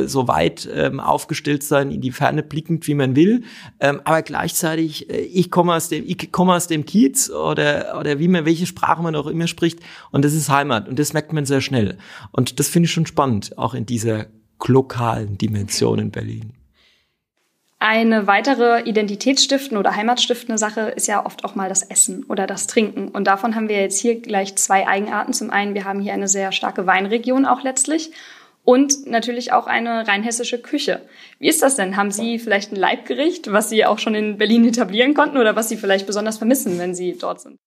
so 0.06 0.28
weit 0.28 0.70
ähm, 0.72 1.00
aufgestellt 1.00 1.64
sein, 1.64 1.90
in 1.90 2.02
die 2.02 2.12
Ferne 2.12 2.44
blickend, 2.44 2.86
wie 2.86 2.94
man 2.94 3.16
will, 3.16 3.42
ähm, 3.80 4.02
aber 4.04 4.22
gleichzeitig, 4.22 5.10
äh, 5.10 5.18
ich 5.18 5.50
komme 5.50 5.74
aus 5.74 5.90
dem, 5.90 6.04
ich 6.06 6.27
komme 6.32 6.54
aus 6.54 6.68
dem 6.68 6.86
Kiez 6.86 7.30
oder, 7.30 7.98
oder 8.00 8.20
wie 8.20 8.28
man, 8.28 8.46
welche 8.46 8.66
Sprache 8.66 9.02
man 9.02 9.16
auch 9.16 9.28
immer 9.28 9.48
spricht. 9.48 9.80
Und 10.12 10.26
das 10.26 10.34
ist 10.34 10.50
Heimat. 10.50 10.88
Und 10.88 11.00
das 11.00 11.14
merkt 11.14 11.34
man 11.34 11.46
sehr 11.46 11.62
schnell. 11.62 11.98
Und 12.32 12.60
das 12.60 12.68
finde 12.68 12.86
ich 12.86 12.92
schon 12.92 13.06
spannend, 13.06 13.58
auch 13.58 13.74
in 13.74 13.86
dieser 13.86 14.28
lokalen 14.66 15.38
Dimension 15.38 16.00
in 16.00 16.12
Berlin. 16.12 16.54
Eine 17.80 18.26
weitere 18.26 18.82
identitätsstiftende 18.90 19.80
oder 19.80 19.96
heimatstiftende 19.96 20.58
Sache 20.58 20.82
ist 20.82 21.08
ja 21.08 21.24
oft 21.24 21.46
auch 21.46 21.54
mal 21.54 21.70
das 21.70 21.84
Essen 21.84 22.24
oder 22.24 22.48
das 22.48 22.66
Trinken. 22.66 23.10
Und 23.10 23.28
davon 23.28 23.54
haben 23.54 23.70
wir 23.70 23.80
jetzt 23.80 24.00
hier 24.00 24.20
gleich 24.20 24.56
zwei 24.56 24.88
Eigenarten. 24.88 25.32
Zum 25.32 25.52
einen, 25.52 25.76
wir 25.76 25.86
haben 25.86 26.00
hier 26.00 26.14
eine 26.14 26.28
sehr 26.28 26.52
starke 26.52 26.88
Weinregion 26.88 27.46
auch 27.46 27.62
letztlich 27.62 28.12
und 28.68 29.08
natürlich 29.08 29.54
auch 29.54 29.66
eine 29.66 30.06
rheinhessische 30.10 30.62
Küche. 30.62 31.08
Wie 31.40 31.48
ist 31.48 31.64
das 31.64 31.78
denn? 31.78 31.96
Haben 31.96 32.12
Sie 32.12 32.38
vielleicht 32.38 32.74
ein 32.74 32.76
Leibgericht, 32.76 33.50
was 33.54 33.70
Sie 33.70 33.86
auch 33.86 33.98
schon 33.98 34.14
in 34.14 34.38
Berlin 34.38 34.68
etablieren 34.68 35.14
konnten 35.14 35.38
oder 35.38 35.56
was 35.56 35.70
Sie 35.70 35.78
vielleicht 35.78 36.06
besonders 36.06 36.38
vermissen, 36.38 36.78
wenn 36.78 36.94
Sie 36.94 37.18
dort 37.18 37.40
sind? 37.40 37.58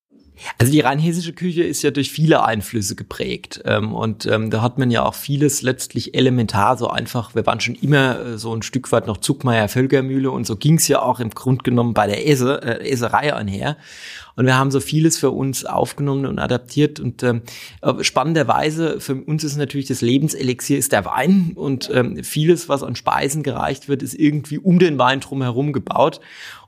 Also 0.59 0.73
die 0.73 0.81
rheinhessische 0.81 1.33
Küche 1.33 1.63
ist 1.63 1.83
ja 1.83 1.91
durch 1.91 2.11
viele 2.11 2.45
Einflüsse 2.45 2.95
geprägt 2.95 3.63
ähm, 3.65 3.95
und 3.95 4.27
ähm, 4.27 4.51
da 4.51 4.63
hat 4.63 4.79
man 4.79 4.91
ja 4.91 5.05
auch 5.05 5.15
vieles 5.15 5.63
letztlich 5.63 6.15
elementar 6.15 6.79
so 6.79 6.89
einfach. 6.89 7.35
Wir 7.35 7.47
waren 7.47 7.61
schon 7.61 7.75
immer 7.75 8.19
äh, 8.21 8.39
so 8.39 8.55
ein 8.55 8.63
Stück 8.63 8.91
weit 8.93 9.07
noch 9.07 9.19
Zugmeier 9.19 9.69
Völkermühle 9.69 10.31
und 10.31 10.47
so 10.47 10.57
ging's 10.57 10.89
ja 10.89 11.03
auch 11.03 11.21
im 11.21 11.31
Grund 11.31 11.65
genommen 11.65 11.95
bei 11.95 12.07
der 12.07 12.27
Esse, 12.27 12.63
äh, 12.63 12.91
Esserei 12.91 13.35
einher. 13.35 13.77
Und 14.37 14.47
wir 14.47 14.57
haben 14.57 14.71
so 14.71 14.81
vieles 14.81 15.19
für 15.19 15.33
uns 15.33 15.67
aufgenommen 15.67 16.25
und 16.25 16.39
adaptiert. 16.39 16.99
Und 16.99 17.23
ähm, 17.23 17.43
spannenderweise, 18.01 18.99
für 18.99 19.17
uns 19.17 19.45
ist 19.45 19.57
natürlich 19.57 19.87
das 19.87 20.01
Lebenselixier 20.01 20.79
ist 20.79 20.93
der 20.93 21.05
Wein. 21.05 21.53
Und 21.55 21.91
ähm, 21.93 22.25
vieles, 22.25 22.67
was 22.69 22.83
an 22.83 22.97
Speisen 22.97 23.43
gereicht 23.43 23.89
wird, 23.89 24.03
ist 24.03 24.15
irgendwie 24.15 24.57
um 24.57 24.79
den 24.79 24.99
Wein 24.99 25.21
drumherum 25.21 25.75
gebaut. 25.75 26.21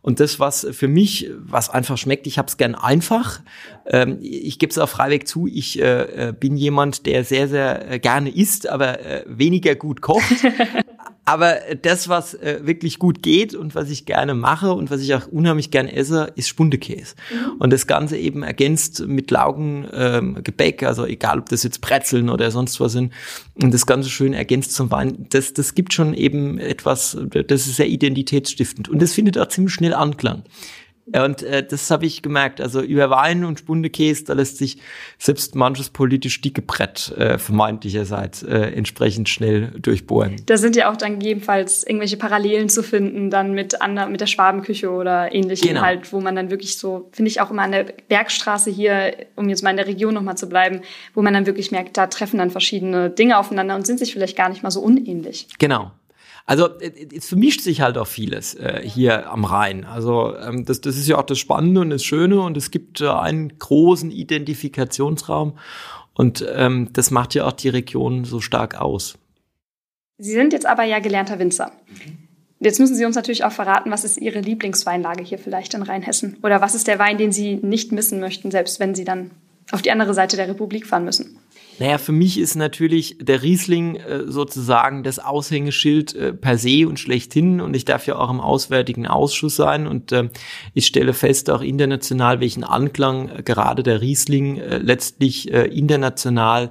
Und 0.03 0.19
das, 0.19 0.41
was 0.41 0.67
für 0.73 0.89
mich, 0.89 1.31
was 1.39 1.71
einfach 1.71 1.97
schmeckt, 1.97 2.27
ich 2.27 2.37
habe 2.37 2.49
es 2.49 2.57
gern 2.57 2.75
einfach. 2.75 3.41
Ähm, 3.87 4.19
ich 4.21 4.59
gebe 4.59 4.71
es 4.71 4.79
auch 4.79 4.89
freiweg 4.89 5.29
zu, 5.29 5.47
ich 5.47 5.81
äh, 5.81 6.29
äh, 6.29 6.33
bin 6.33 6.57
jemand, 6.57 7.07
der 7.07 7.25
sehr, 7.25 7.49
sehr 7.49 7.91
äh, 7.91 7.99
gerne 8.01 8.31
isst, 8.31 8.69
aber 8.69 9.01
äh, 9.01 9.25
weniger 9.27 9.77
gut 9.77 10.01
kocht. 10.01 10.23
aber 11.33 11.57
das, 11.81 12.11
was 12.11 12.35
äh, 12.35 12.61
wirklich 12.65 12.99
gut 12.99 13.23
geht 13.23 13.55
und 13.55 13.75
was 13.75 13.89
ich 13.89 14.05
gerne 14.05 14.35
mache 14.35 14.75
und 14.75 14.91
was 14.91 15.01
ich 15.01 15.15
auch 15.15 15.27
unheimlich 15.29 15.71
gern 15.71 15.89
esse, 15.89 16.31
ist 16.37 16.47
Spundekäse. 16.47 17.15
Mhm. 17.31 17.53
Und 17.59 17.73
das 17.73 17.87
Ganze 17.87 18.19
eben 18.19 18.43
ergänzt 18.43 19.07
mit 19.07 19.31
Laugen, 19.31 19.89
ähm, 19.95 20.45
Gebäck, 20.45 20.83
also 20.83 21.07
egal, 21.07 21.39
ob 21.39 21.49
das 21.49 21.63
jetzt 21.63 21.81
Brezeln 21.81 22.29
oder 22.29 22.51
sonst 22.51 22.81
was 22.81 22.93
sind. 22.93 23.15
Und 23.55 23.73
das 23.73 23.87
Ganze 23.87 24.11
schön 24.11 24.35
ergänzt 24.35 24.75
zum 24.75 24.91
Wein. 24.91 25.25
Das, 25.31 25.55
das 25.55 25.75
gibt 25.75 25.95
schon 25.95 26.13
eben 26.13 26.59
etwas, 26.59 27.17
das 27.31 27.67
ist 27.67 27.77
sehr 27.77 27.89
identitätsstiftend. 27.89 28.91
Und 28.91 29.01
das 29.01 29.15
findet 29.15 29.39
auch 29.39 29.49
ziemlich 29.49 29.73
schnell 29.73 29.95
Anklang. 29.95 30.43
Und 31.07 31.43
äh, 31.43 31.67
das 31.67 31.91
habe 31.91 32.07
ich 32.07 32.23
gemerkt. 32.23 32.61
Also 32.61 32.81
über 32.81 33.11
Wein 33.11 33.45
und 33.45 33.59
Spundekäse, 33.59 34.25
da 34.25 34.35
lässt 34.35 34.59
sich 34.59 34.79
selbst 35.19 35.55
manches 35.57 35.91
politisch 35.91 36.41
dicke 36.41 36.63
Brett 36.63 37.13
äh, 37.17 37.39
vermeintlicherseits 37.39 38.45
äh, 38.45 38.59
entsprechend 38.59 39.29
schnell 39.29 39.73
durchbohren. 39.81 40.37
Da 40.47 40.57
sind 40.57 40.77
ja 40.77 40.91
auch 40.91 40.97
dann 40.97 41.19
gegebenenfalls 41.19 41.83
irgendwelche 41.83 42.17
Parallelen 42.17 42.69
zu 42.69 42.83
finden, 42.83 43.31
dann 43.31 43.53
mit 43.53 43.83
ander, 43.83 44.07
mit 44.07 44.21
der 44.21 44.27
Schwabenküche 44.27 44.91
oder 44.91 45.35
ähnlichem 45.35 45.69
genau. 45.69 45.83
halt, 45.83 46.13
wo 46.13 46.21
man 46.21 46.37
dann 46.37 46.51
wirklich 46.51 46.79
so, 46.79 47.09
finde 47.13 47.31
ich 47.31 47.41
auch 47.41 47.51
immer 47.51 47.63
an 47.63 47.73
der 47.73 47.87
Bergstraße 48.09 48.71
hier, 48.71 49.15
um 49.35 49.49
jetzt 49.49 49.63
mal 49.63 49.71
in 49.71 49.77
der 49.77 49.89
Region 49.89 50.15
nochmal 50.15 50.37
zu 50.37 50.49
bleiben, 50.49 50.83
wo 51.15 51.23
man 51.23 51.35
dann 51.35 51.47
wirklich 51.47 51.73
merkt, 51.73 51.97
da 51.97 52.07
treffen 52.07 52.39
dann 52.39 52.51
verschiedene 52.51 53.11
Dinge 53.11 53.39
aufeinander 53.39 53.75
und 53.75 53.87
sind 53.87 53.99
sich 53.99 54.13
vielleicht 54.13 54.37
gar 54.37 54.49
nicht 54.49 54.63
mal 54.63 54.71
so 54.71 54.81
unähnlich. 54.81 55.49
Genau. 55.59 55.91
Also 56.45 56.69
es 56.81 57.29
vermischt 57.29 57.61
sich 57.61 57.81
halt 57.81 57.97
auch 57.97 58.07
vieles 58.07 58.55
äh, 58.55 58.83
hier 58.85 59.31
am 59.31 59.45
Rhein. 59.45 59.85
Also 59.85 60.37
ähm, 60.37 60.65
das, 60.65 60.81
das 60.81 60.97
ist 60.97 61.09
ja 61.09 61.19
auch 61.19 61.27
das 61.27 61.39
Spannende 61.39 61.81
und 61.81 61.91
das 61.91 62.05
Schöne 62.05 62.41
und 62.41 62.57
es 62.57 62.71
gibt 62.71 63.01
äh, 63.01 63.09
einen 63.09 63.59
großen 63.59 64.11
Identifikationsraum 64.11 65.59
und 66.15 66.45
ähm, 66.55 66.89
das 66.93 67.11
macht 67.11 67.35
ja 67.35 67.47
auch 67.47 67.53
die 67.53 67.69
Region 67.69 68.25
so 68.25 68.41
stark 68.41 68.81
aus. 68.81 69.19
Sie 70.19 70.33
sind 70.33 70.53
jetzt 70.53 70.67
aber 70.67 70.85
ja 70.85 70.99
gelernter 70.99 71.39
Winzer. 71.39 71.73
Jetzt 72.61 72.79
müssen 72.79 72.95
Sie 72.95 73.05
uns 73.05 73.17
natürlich 73.17 73.45
auch 73.45 73.51
verraten, 73.51 73.91
was 73.91 74.05
ist 74.05 74.19
Ihre 74.19 74.41
Lieblingsweinlage 74.41 75.25
hier 75.25 75.39
vielleicht 75.39 75.75
in 75.75 75.83
Rheinhessen? 75.83 76.37
Oder 76.45 76.61
was 76.61 76.77
ist 76.77 76.87
der 76.87 77.01
Wein, 77.01 77.19
den 77.19 77.33
Sie 77.33 77.57
nicht 77.57 77.91
missen 77.91 78.21
möchten, 78.21 78.53
selbst 78.53 78.79
wenn 78.79 78.95
Sie 78.95 79.05
dann 79.05 79.33
auf 79.73 79.83
die 79.83 79.91
andere 79.91 80.15
Seite 80.15 80.37
der 80.37 80.49
Republik 80.49 80.87
fahren 80.87 81.05
müssen? 81.05 81.39
Naja, 81.79 81.99
für 81.99 82.13
mich 82.13 82.39
ist 82.39 82.55
natürlich 82.55 83.17
der 83.21 83.43
Riesling 83.43 83.97
äh, 83.97 84.25
sozusagen 84.27 85.03
das 85.03 85.19
Aushängeschild 85.19 86.15
äh, 86.15 86.33
per 86.33 86.59
se 86.59 86.87
und 86.87 86.99
schlechthin. 86.99 87.61
Und 87.61 87.75
ich 87.75 87.85
darf 87.85 88.07
ja 88.07 88.17
auch 88.17 88.31
im 88.31 88.41
Auswärtigen 88.41 89.07
Ausschuss 89.07 89.57
sein. 89.57 89.87
Und 89.87 90.13
äh, 90.13 90.29
ich 90.75 90.87
stelle 90.87 91.15
fest, 91.15 91.51
auch 91.51 91.63
international, 91.63 92.41
welchen 92.41 92.65
Anklang 92.65 93.29
äh, 93.29 93.43
gerade 93.43 93.83
der 93.83 94.01
Riesling 94.01 94.59
äh, 94.59 94.79
letztlich 94.79 95.53
äh, 95.53 95.67
international 95.67 96.71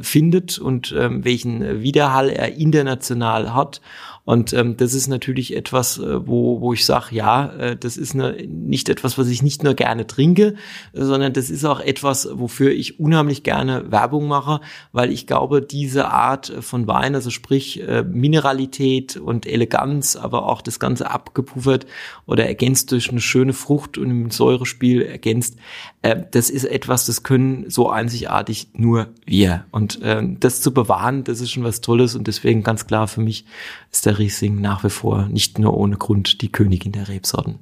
findet 0.00 0.58
und 0.58 0.94
ähm, 0.96 1.24
welchen 1.24 1.82
Widerhall 1.82 2.30
er 2.30 2.54
international 2.54 3.52
hat. 3.52 3.82
Und 4.26 4.52
ähm, 4.54 4.76
das 4.76 4.92
ist 4.92 5.06
natürlich 5.06 5.54
etwas, 5.54 5.98
äh, 5.98 6.26
wo, 6.26 6.60
wo 6.60 6.72
ich 6.72 6.84
sage, 6.84 7.14
ja, 7.14 7.46
äh, 7.52 7.76
das 7.76 7.96
ist 7.96 8.12
eine, 8.14 8.32
nicht 8.48 8.88
etwas, 8.88 9.16
was 9.18 9.28
ich 9.28 9.40
nicht 9.40 9.62
nur 9.62 9.74
gerne 9.74 10.08
trinke, 10.08 10.56
sondern 10.92 11.32
das 11.32 11.48
ist 11.48 11.64
auch 11.64 11.78
etwas, 11.78 12.28
wofür 12.32 12.72
ich 12.72 12.98
unheimlich 12.98 13.44
gerne 13.44 13.92
Werbung 13.92 14.26
mache, 14.26 14.60
weil 14.90 15.12
ich 15.12 15.28
glaube, 15.28 15.62
diese 15.62 16.08
Art 16.08 16.52
von 16.60 16.88
Wein, 16.88 17.14
also 17.14 17.30
sprich 17.30 17.80
äh, 17.86 18.02
Mineralität 18.02 19.16
und 19.16 19.46
Eleganz, 19.46 20.16
aber 20.16 20.46
auch 20.46 20.60
das 20.60 20.80
Ganze 20.80 21.08
abgepuffert 21.08 21.86
oder 22.26 22.46
ergänzt 22.46 22.90
durch 22.90 23.08
eine 23.10 23.20
schöne 23.20 23.52
Frucht 23.52 23.96
und 23.96 24.10
ein 24.10 24.30
Säurespiel 24.30 25.02
ergänzt, 25.02 25.56
äh, 26.02 26.16
das 26.32 26.50
ist 26.50 26.64
etwas, 26.64 27.06
das 27.06 27.22
können 27.22 27.70
so 27.70 27.90
einzigartig 27.90 28.70
nur 28.72 29.06
wir. 29.24 29.66
Und 29.70 30.02
äh, 30.02 30.20
das 30.40 30.62
zu 30.62 30.74
bewahren, 30.74 31.22
das 31.22 31.40
ist 31.40 31.52
schon 31.52 31.62
was 31.62 31.80
Tolles 31.80 32.16
und 32.16 32.26
deswegen 32.26 32.64
ganz 32.64 32.88
klar 32.88 33.06
für 33.06 33.20
mich 33.20 33.44
ist 33.92 34.04
der 34.04 34.15
Riesling 34.18 34.60
nach 34.60 34.84
wie 34.84 34.90
vor 34.90 35.28
nicht 35.28 35.58
nur 35.58 35.76
ohne 35.76 35.96
Grund 35.96 36.42
die 36.42 36.52
Königin 36.52 36.92
der 36.92 37.08
Rebsorten. 37.08 37.58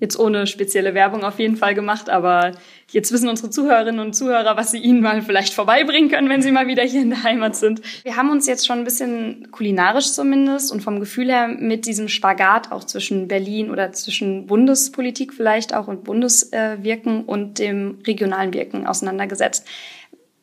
Jetzt 0.00 0.16
ohne 0.16 0.46
spezielle 0.46 0.94
Werbung 0.94 1.24
auf 1.24 1.40
jeden 1.40 1.56
Fall 1.56 1.74
gemacht, 1.74 2.08
aber 2.08 2.52
jetzt 2.92 3.10
wissen 3.10 3.28
unsere 3.28 3.50
Zuhörerinnen 3.50 4.00
und 4.00 4.14
Zuhörer, 4.14 4.56
was 4.56 4.70
sie 4.70 4.78
ihnen 4.78 5.00
mal 5.00 5.22
vielleicht 5.22 5.52
vorbeibringen 5.52 6.08
können, 6.08 6.28
wenn 6.28 6.40
sie 6.40 6.52
mal 6.52 6.68
wieder 6.68 6.84
hier 6.84 7.02
in 7.02 7.10
der 7.10 7.24
Heimat 7.24 7.56
sind. 7.56 7.82
Wir 8.04 8.14
haben 8.14 8.30
uns 8.30 8.46
jetzt 8.46 8.64
schon 8.64 8.78
ein 8.78 8.84
bisschen 8.84 9.48
kulinarisch 9.50 10.12
zumindest 10.12 10.70
und 10.70 10.82
vom 10.82 11.00
Gefühl 11.00 11.30
her 11.30 11.48
mit 11.48 11.84
diesem 11.86 12.06
Spagat 12.06 12.70
auch 12.70 12.84
zwischen 12.84 13.26
Berlin 13.26 13.72
oder 13.72 13.90
zwischen 13.90 14.46
Bundespolitik 14.46 15.34
vielleicht 15.34 15.74
auch 15.74 15.88
und 15.88 16.04
Bundeswirken 16.04 17.24
und 17.24 17.58
dem 17.58 17.98
regionalen 18.06 18.54
Wirken 18.54 18.86
auseinandergesetzt 18.86 19.66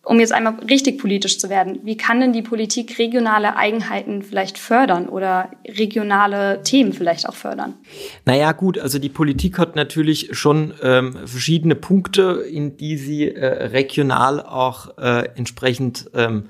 um 0.05 0.19
jetzt 0.19 0.31
einmal 0.31 0.55
richtig 0.69 0.99
politisch 0.99 1.39
zu 1.39 1.49
werden, 1.49 1.79
wie 1.83 1.97
kann 1.97 2.19
denn 2.21 2.31
die 2.31 2.43
Politik 2.43 2.97
regionale 2.99 3.57
Eigenheiten 3.57 4.21
vielleicht 4.21 4.57
fördern 4.57 5.09
oder 5.09 5.49
regionale 5.67 6.61
Themen 6.63 6.93
vielleicht 6.93 7.27
auch 7.27 7.33
fördern? 7.33 7.73
Naja, 8.23 8.51
gut, 8.51 8.77
also 8.77 8.99
die 8.99 9.09
Politik 9.09 9.57
hat 9.57 9.75
natürlich 9.75 10.29
schon 10.31 10.73
ähm, 10.81 11.17
verschiedene 11.25 11.75
Punkte, 11.75 12.45
in 12.49 12.77
die 12.77 12.97
sie 12.97 13.29
äh, 13.29 13.45
regional 13.67 14.41
auch 14.41 14.97
äh, 14.97 15.27
entsprechend 15.35 16.09
ähm, 16.13 16.45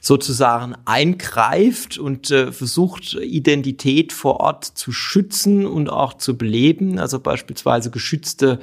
sozusagen 0.00 0.74
eingreift 0.86 1.98
und 1.98 2.30
äh, 2.30 2.52
versucht, 2.52 3.14
Identität 3.14 4.12
vor 4.12 4.40
Ort 4.40 4.64
zu 4.64 4.92
schützen 4.92 5.66
und 5.66 5.90
auch 5.90 6.14
zu 6.14 6.36
beleben. 6.36 6.98
Also 6.98 7.20
beispielsweise 7.20 7.90
geschützte 7.90 8.60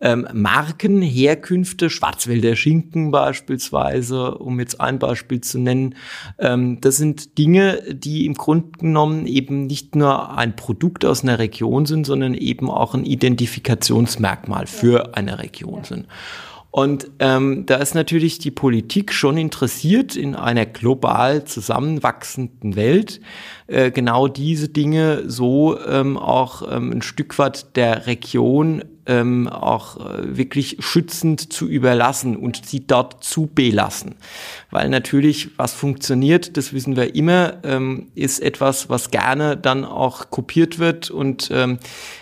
ähm, 0.00 0.28
Marken, 0.32 1.02
Herkünfte, 1.02 1.90
Schwarzwälder 1.90 2.56
Schinken 2.56 3.10
beispielsweise, 3.10 4.38
um 4.38 4.60
jetzt 4.60 4.80
ein 4.80 4.98
Beispiel 4.98 5.40
zu 5.40 5.58
nennen. 5.58 5.96
Ähm, 6.38 6.80
das 6.80 6.96
sind 6.96 7.36
Dinge, 7.36 7.82
die 7.92 8.26
im 8.26 8.34
Grunde 8.34 8.78
genommen 8.78 9.26
eben 9.26 9.66
nicht 9.66 9.96
nur 9.96 10.36
ein 10.36 10.54
Produkt 10.54 11.04
aus 11.04 11.22
einer 11.22 11.38
Region 11.38 11.86
sind, 11.86 12.06
sondern 12.06 12.34
eben 12.34 12.70
auch 12.70 12.94
ein 12.94 13.04
Identifikationsmerkmal 13.04 14.66
für 14.66 15.16
eine 15.16 15.38
Region 15.40 15.84
sind. 15.84 16.06
Und 16.78 17.10
ähm, 17.18 17.66
da 17.66 17.74
ist 17.78 17.96
natürlich 17.96 18.38
die 18.38 18.52
Politik 18.52 19.12
schon 19.12 19.36
interessiert 19.36 20.14
in 20.14 20.36
einer 20.36 20.64
global 20.64 21.42
zusammenwachsenden 21.42 22.76
Welt, 22.76 23.20
äh, 23.66 23.90
genau 23.90 24.28
diese 24.28 24.68
Dinge 24.68 25.24
so 25.26 25.76
ähm, 25.84 26.16
auch 26.16 26.62
ähm, 26.70 26.92
ein 26.92 27.02
Stück 27.02 27.36
weit 27.36 27.74
der 27.74 28.06
Region 28.06 28.84
ähm, 29.08 29.48
auch 29.48 29.96
äh, 29.96 30.36
wirklich 30.36 30.76
schützend 30.78 31.52
zu 31.52 31.66
überlassen 31.66 32.36
und 32.36 32.64
sie 32.64 32.86
dort 32.86 33.24
zu 33.24 33.46
belassen. 33.46 34.14
Weil 34.70 34.88
natürlich, 34.90 35.50
was 35.56 35.72
funktioniert, 35.72 36.56
das 36.56 36.72
wissen 36.72 36.94
wir 36.94 37.14
immer, 37.14 37.54
ähm, 37.64 38.08
ist 38.14 38.38
etwas, 38.38 38.88
was 38.88 39.10
gerne 39.10 39.56
dann 39.56 39.84
auch 39.84 40.30
kopiert 40.30 40.78
wird. 40.78 41.10
Und 41.10 41.50
ähm, 41.50 41.78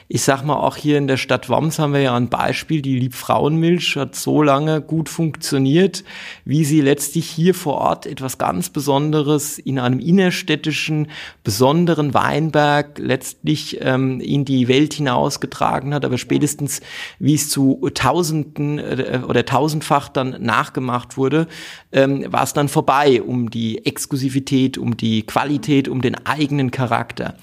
ich 0.09 0.23
sag 0.23 0.45
mal, 0.45 0.55
auch 0.55 0.77
hier 0.77 0.99
in 0.99 1.09
der 1.09 1.17
Stadt 1.17 1.49
Worms 1.49 1.81
haben 1.81 1.93
wir 1.93 2.01
ja 2.01 2.15
ein 2.15 2.29
Beispiel, 2.29 2.81
die 2.81 2.99
Liebfrauenmilch 2.99 3.97
hat 3.97 4.15
so 4.15 4.41
lange 4.41 4.81
gut 4.81 5.09
funktioniert, 5.09 6.05
wie 6.45 6.65
sie 6.65 6.81
letztlich 6.81 7.29
hier 7.29 7.55
vor 7.55 7.75
Ort 7.75 8.07
etwas 8.07 8.39
ganz 8.39 8.71
Besonderes 8.71 9.59
in 9.59 9.81
einem 9.81 9.99
innerstädtischen, 9.99 11.09
besonderen 11.43 12.15
Weinberg 12.15 12.99
letztlich 12.99 13.79
ähm, 13.81 14.21
in 14.21 14.45
die 14.45 14.69
Welt 14.69 14.95
hinausgetragen 14.95 15.93
hat. 15.93 16.05
Aber 16.05 16.19
spätestens 16.19 16.81
wie 17.19 17.35
es 17.35 17.51
zu 17.51 17.91
Tausenden 17.93 18.79
äh, 18.79 19.21
oder 19.27 19.45
tausendfach 19.45 20.09
dann 20.09 20.37
nachgemacht 20.41 21.17
wurde, 21.17 21.49
ähm, 21.91 22.25
war 22.31 22.45
es 22.45 22.53
dann 22.53 22.69
vorbei 22.69 23.23
um 23.23 23.51
die 23.51 23.85
Exklusivität, 23.85 24.79
um 24.79 24.97
die 24.97 25.25
Qualität, 25.25 25.89
um 25.89 26.01
den 26.01 26.15
eigenen 26.27 26.71
Charakter. 26.71 27.35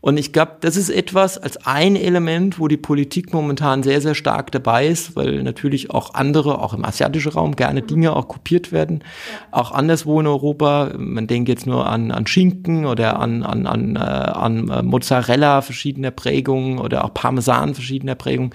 Und 0.00 0.18
ich 0.18 0.32
glaube, 0.32 0.58
das 0.60 0.76
ist 0.76 0.88
etwas 0.88 1.36
als 1.36 1.66
ein 1.66 1.96
Element, 1.96 2.11
wo 2.58 2.68
die 2.68 2.76
Politik 2.76 3.32
momentan 3.32 3.82
sehr, 3.82 4.00
sehr 4.00 4.14
stark 4.14 4.50
dabei 4.52 4.86
ist, 4.86 5.16
weil 5.16 5.42
natürlich 5.42 5.90
auch 5.90 6.14
andere, 6.14 6.60
auch 6.60 6.74
im 6.74 6.84
asiatischen 6.84 7.32
Raum, 7.32 7.56
gerne 7.56 7.82
Dinge 7.82 8.14
auch 8.14 8.28
kopiert 8.28 8.72
werden. 8.72 9.02
Auch 9.50 9.72
anderswo 9.72 10.20
in 10.20 10.26
Europa, 10.26 10.92
man 10.96 11.26
denkt 11.26 11.48
jetzt 11.48 11.66
nur 11.66 11.86
an, 11.86 12.10
an 12.10 12.26
Schinken 12.26 12.86
oder 12.86 13.18
an, 13.18 13.42
an, 13.42 13.66
an, 13.66 13.96
äh, 13.96 13.98
an 13.98 14.68
äh, 14.68 14.82
Mozzarella 14.82 15.62
verschiedener 15.62 16.10
Prägungen 16.10 16.78
oder 16.78 17.04
auch 17.04 17.14
Parmesan 17.14 17.74
verschiedener 17.74 18.14
Prägungen. 18.14 18.54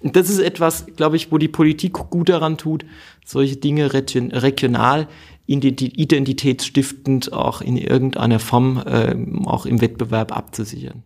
Und 0.00 0.16
das 0.16 0.30
ist 0.30 0.40
etwas, 0.40 0.86
glaube 0.96 1.16
ich, 1.16 1.30
wo 1.32 1.38
die 1.38 1.48
Politik 1.48 1.94
gut 1.94 2.28
daran 2.28 2.58
tut, 2.58 2.84
solche 3.24 3.56
Dinge 3.56 3.92
regional 3.92 5.08
identitätsstiftend 5.46 7.32
auch 7.32 7.60
in 7.60 7.76
irgendeiner 7.76 8.38
Form 8.38 8.82
äh, 8.86 9.14
auch 9.46 9.66
im 9.66 9.80
Wettbewerb 9.80 10.36
abzusichern. 10.36 11.02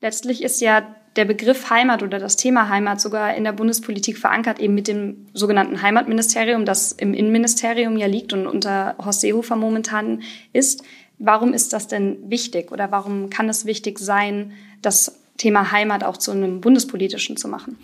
Letztlich 0.00 0.42
ist 0.42 0.60
ja 0.60 0.94
der 1.16 1.24
Begriff 1.24 1.70
Heimat 1.70 2.02
oder 2.02 2.18
das 2.18 2.36
Thema 2.36 2.68
Heimat 2.68 3.00
sogar 3.00 3.34
in 3.34 3.44
der 3.44 3.52
Bundespolitik 3.52 4.18
verankert, 4.18 4.58
eben 4.58 4.74
mit 4.74 4.88
dem 4.88 5.26
sogenannten 5.32 5.80
Heimatministerium, 5.82 6.64
das 6.64 6.92
im 6.92 7.14
Innenministerium 7.14 7.96
ja 7.96 8.06
liegt 8.06 8.32
und 8.32 8.46
unter 8.46 8.96
Horst 8.98 9.20
Seehofer 9.20 9.56
momentan 9.56 10.22
ist. 10.52 10.82
Warum 11.18 11.52
ist 11.52 11.72
das 11.72 11.86
denn 11.86 12.18
wichtig 12.28 12.72
oder 12.72 12.90
warum 12.90 13.30
kann 13.30 13.48
es 13.48 13.64
wichtig 13.64 13.98
sein, 14.00 14.52
dass 14.82 15.20
Thema 15.36 15.72
Heimat 15.72 16.04
auch 16.04 16.16
zu 16.16 16.30
einem 16.30 16.60
bundespolitischen 16.60 17.36
zu 17.36 17.48
machen? 17.48 17.76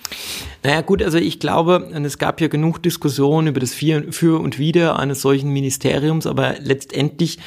Naja 0.63 0.83
gut, 0.83 1.03
also 1.03 1.19
ich 1.19 1.41
glaube, 1.41 1.91
es 2.05 2.19
gab 2.19 2.41
ja 2.41 2.49
genug 2.49 2.83
Diskussionen 2.83 3.49
über 3.49 3.61
das 3.61 3.75
Für 3.75 4.41
und 4.41 4.59
Wider 4.59 4.99
eines 4.99 5.21
solchen 5.21 5.51
Ministeriums, 5.51 6.27
aber 6.27 6.57
letztendlich 6.61 7.39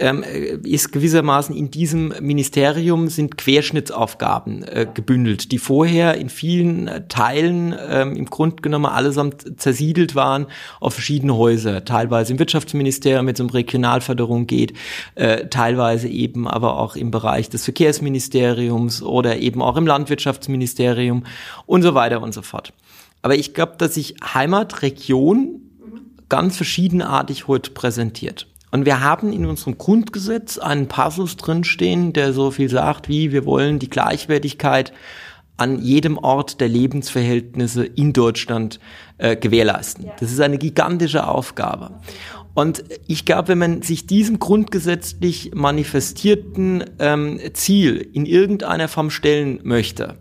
ähm, 0.00 0.24
ist 0.64 0.92
gewissermaßen 0.92 1.54
in 1.54 1.70
diesem 1.70 2.12
Ministerium 2.20 3.08
sind 3.08 3.36
Querschnittsaufgaben 3.36 4.64
äh, 4.64 4.86
gebündelt, 4.92 5.52
die 5.52 5.58
vorher 5.58 6.16
in 6.16 6.28
vielen 6.28 6.90
Teilen 7.08 7.74
ähm, 7.88 8.16
im 8.16 8.26
Grunde 8.26 8.56
genommen 8.56 8.86
allesamt 8.86 9.60
zersiedelt 9.60 10.14
waren 10.14 10.46
auf 10.80 10.94
verschiedene 10.94 11.36
Häuser, 11.36 11.84
teilweise 11.84 12.32
im 12.32 12.38
Wirtschaftsministerium, 12.38 13.26
wenn 13.26 13.34
es 13.34 13.40
um 13.40 13.50
Regionalförderung 13.50 14.46
geht, 14.46 14.72
äh, 15.14 15.46
teilweise 15.48 16.08
eben 16.08 16.48
aber 16.48 16.78
auch 16.78 16.96
im 16.96 17.10
Bereich 17.10 17.50
des 17.50 17.64
Verkehrsministeriums 17.64 19.02
oder 19.02 19.38
eben 19.38 19.62
auch 19.62 19.76
im 19.76 19.86
Landwirtschaftsministerium 19.86 21.24
und 21.66 21.82
so 21.82 21.94
weiter 21.94 22.22
und 22.22 22.34
so 22.34 22.42
fort. 22.42 22.72
Aber 23.22 23.34
ich 23.34 23.54
glaube, 23.54 23.74
dass 23.78 23.94
sich 23.94 24.16
Heimatregion 24.22 25.60
ganz 26.28 26.56
verschiedenartig 26.56 27.48
heute 27.48 27.72
präsentiert. 27.72 28.46
Und 28.70 28.86
wir 28.86 29.00
haben 29.00 29.32
in 29.32 29.46
unserem 29.46 29.78
Grundgesetz 29.78 30.58
einen 30.58 30.86
Passus 30.86 31.36
drinstehen, 31.36 32.12
der 32.12 32.32
so 32.32 32.50
viel 32.50 32.68
sagt 32.68 33.08
wie, 33.08 33.32
wir 33.32 33.44
wollen 33.44 33.78
die 33.78 33.90
Gleichwertigkeit 33.90 34.92
an 35.56 35.82
jedem 35.82 36.16
Ort 36.16 36.60
der 36.60 36.68
Lebensverhältnisse 36.68 37.84
in 37.84 38.12
Deutschland 38.12 38.80
äh, 39.18 39.36
gewährleisten. 39.36 40.06
Ja. 40.06 40.12
Das 40.18 40.32
ist 40.32 40.40
eine 40.40 40.56
gigantische 40.56 41.26
Aufgabe. 41.26 41.90
Und 42.54 42.82
ich 43.06 43.24
glaube, 43.24 43.48
wenn 43.48 43.58
man 43.58 43.82
sich 43.82 44.06
diesem 44.06 44.38
grundgesetzlich 44.38 45.52
manifestierten 45.54 46.84
ähm, 46.98 47.38
Ziel 47.52 48.08
in 48.12 48.24
irgendeiner 48.24 48.88
Form 48.88 49.10
stellen 49.10 49.60
möchte, 49.62 50.16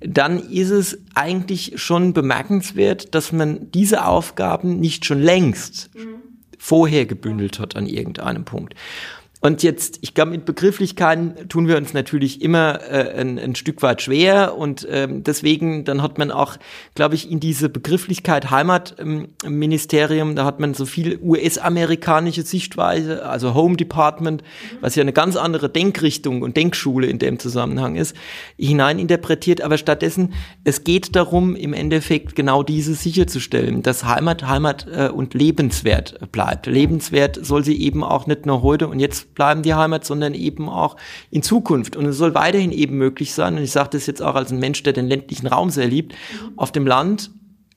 dann 0.00 0.38
ist 0.38 0.70
es 0.70 0.98
eigentlich 1.14 1.80
schon 1.80 2.12
bemerkenswert, 2.12 3.14
dass 3.14 3.32
man 3.32 3.70
diese 3.72 4.04
Aufgaben 4.04 4.78
nicht 4.78 5.06
schon 5.06 5.22
längst 5.22 5.90
mhm 5.94 6.16
vorher 6.66 7.06
gebündelt 7.06 7.60
hat 7.60 7.76
an 7.76 7.86
irgendeinem 7.86 8.44
Punkt. 8.44 8.74
Und 9.42 9.62
jetzt, 9.62 9.98
ich 10.00 10.14
glaube, 10.14 10.30
mit 10.30 10.46
Begrifflichkeiten 10.46 11.48
tun 11.48 11.68
wir 11.68 11.76
uns 11.76 11.92
natürlich 11.92 12.40
immer 12.40 12.80
äh, 12.90 13.20
ein, 13.20 13.38
ein 13.38 13.54
Stück 13.54 13.82
weit 13.82 14.00
schwer 14.00 14.56
und 14.56 14.86
ähm, 14.90 15.24
deswegen, 15.24 15.84
dann 15.84 16.02
hat 16.02 16.16
man 16.16 16.30
auch, 16.30 16.56
glaube 16.94 17.14
ich, 17.16 17.30
in 17.30 17.38
diese 17.38 17.68
Begrifflichkeit 17.68 18.50
Heimatministerium, 18.50 20.30
ähm, 20.30 20.36
da 20.36 20.46
hat 20.46 20.58
man 20.58 20.72
so 20.72 20.86
viel 20.86 21.18
US-amerikanische 21.22 22.42
Sichtweise, 22.42 23.26
also 23.26 23.54
Home 23.54 23.76
Department, 23.76 24.42
mhm. 24.42 24.76
was 24.80 24.94
ja 24.96 25.02
eine 25.02 25.12
ganz 25.12 25.36
andere 25.36 25.68
Denkrichtung 25.68 26.40
und 26.40 26.56
Denkschule 26.56 27.06
in 27.06 27.18
dem 27.18 27.38
Zusammenhang 27.38 27.96
ist, 27.96 28.16
hineininterpretiert. 28.58 29.60
Aber 29.60 29.76
stattdessen, 29.76 30.32
es 30.64 30.82
geht 30.82 31.14
darum, 31.14 31.54
im 31.54 31.74
Endeffekt 31.74 32.36
genau 32.36 32.62
diese 32.62 32.94
sicherzustellen, 32.94 33.82
dass 33.82 34.04
Heimat 34.04 34.48
Heimat 34.48 34.86
äh, 34.90 35.08
und 35.08 35.34
lebenswert 35.34 36.32
bleibt. 36.32 36.66
Lebenswert 36.66 37.38
soll 37.44 37.62
sie 37.62 37.80
eben 37.80 38.02
auch 38.02 38.26
nicht 38.26 38.46
nur 38.46 38.62
heute 38.62 38.88
und 38.88 38.98
jetzt 38.98 39.35
bleiben 39.36 39.62
die 39.62 39.74
Heimat, 39.74 40.04
sondern 40.04 40.34
eben 40.34 40.68
auch 40.68 40.96
in 41.30 41.44
Zukunft. 41.44 41.94
Und 41.94 42.06
es 42.06 42.16
soll 42.16 42.34
weiterhin 42.34 42.72
eben 42.72 42.98
möglich 42.98 43.32
sein, 43.32 43.54
und 43.56 43.62
ich 43.62 43.70
sage 43.70 43.90
das 43.92 44.06
jetzt 44.06 44.20
auch 44.20 44.34
als 44.34 44.50
ein 44.50 44.58
Mensch, 44.58 44.82
der 44.82 44.92
den 44.92 45.06
ländlichen 45.06 45.46
Raum 45.46 45.70
sehr 45.70 45.86
liebt, 45.86 46.16
auf 46.56 46.72
dem 46.72 46.86
Land 46.86 47.30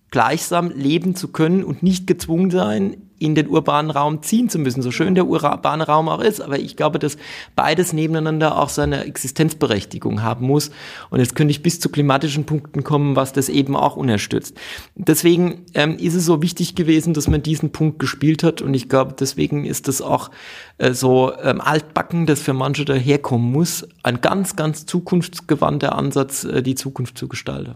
gleichsam 0.10 0.72
leben 0.72 1.16
zu 1.16 1.28
können 1.28 1.64
und 1.64 1.84
nicht 1.84 2.08
gezwungen 2.08 2.50
sein, 2.50 3.09
in 3.20 3.36
den 3.36 3.48
urbanen 3.48 3.92
Raum 3.92 4.22
ziehen 4.22 4.50
zu 4.50 4.58
müssen, 4.60 4.82
so 4.82 4.92
schön 4.92 5.16
der 5.16 5.28
urbane 5.28 5.86
Raum 5.86 6.10
auch 6.10 6.22
ist. 6.22 6.42
Aber 6.42 6.58
ich 6.58 6.76
glaube, 6.76 7.00
dass 7.00 7.18
beides 7.56 7.94
nebeneinander 7.94 8.58
auch 8.58 8.70
seine 8.70 9.04
Existenzberechtigung 9.04 10.24
haben 10.24 10.48
muss. 10.48 10.72
Und 11.10 11.20
jetzt 11.20 11.36
könnte 11.36 11.52
ich 11.52 11.62
bis 11.62 11.80
zu 11.80 11.90
klimatischen 11.90 12.46
Punkten 12.46 12.84
kommen, 12.84 13.16
was 13.16 13.34
das 13.34 13.50
eben 13.50 13.76
auch 13.76 13.96
unterstützt. 13.96 14.58
Deswegen 14.96 15.66
ähm, 15.74 15.98
ist 15.98 16.16
es 16.16 16.26
so 16.26 16.42
wichtig 16.42 16.76
gewesen, 16.76 17.14
dass 17.14 17.28
man 17.28 17.44
diesen 17.44 17.72
Punkt 17.72 18.00
gespielt 18.00 18.44
hat. 18.44 18.62
Und 18.62 18.74
ich 18.74 18.90
glaube, 18.90 19.16
deswegen 19.20 19.66
ist 19.66 19.88
das 19.88 20.02
auch 20.02 20.32
äh, 20.78 20.94
so 20.94 21.34
ähm, 21.44 21.62
altbacken, 21.62 22.26
das 22.26 22.42
für 22.42 22.54
manche 22.54 22.86
daherkommen 22.86 23.52
muss. 23.52 23.88
Ein 24.04 24.22
ganz, 24.22 24.56
ganz 24.56 24.86
zukunftsgewandter 24.86 25.96
Ansatz, 25.96 26.46
äh, 26.46 26.64
die 26.64 26.76
Zukunft 26.76 27.18
zu 27.18 27.28
gestalten. 27.28 27.76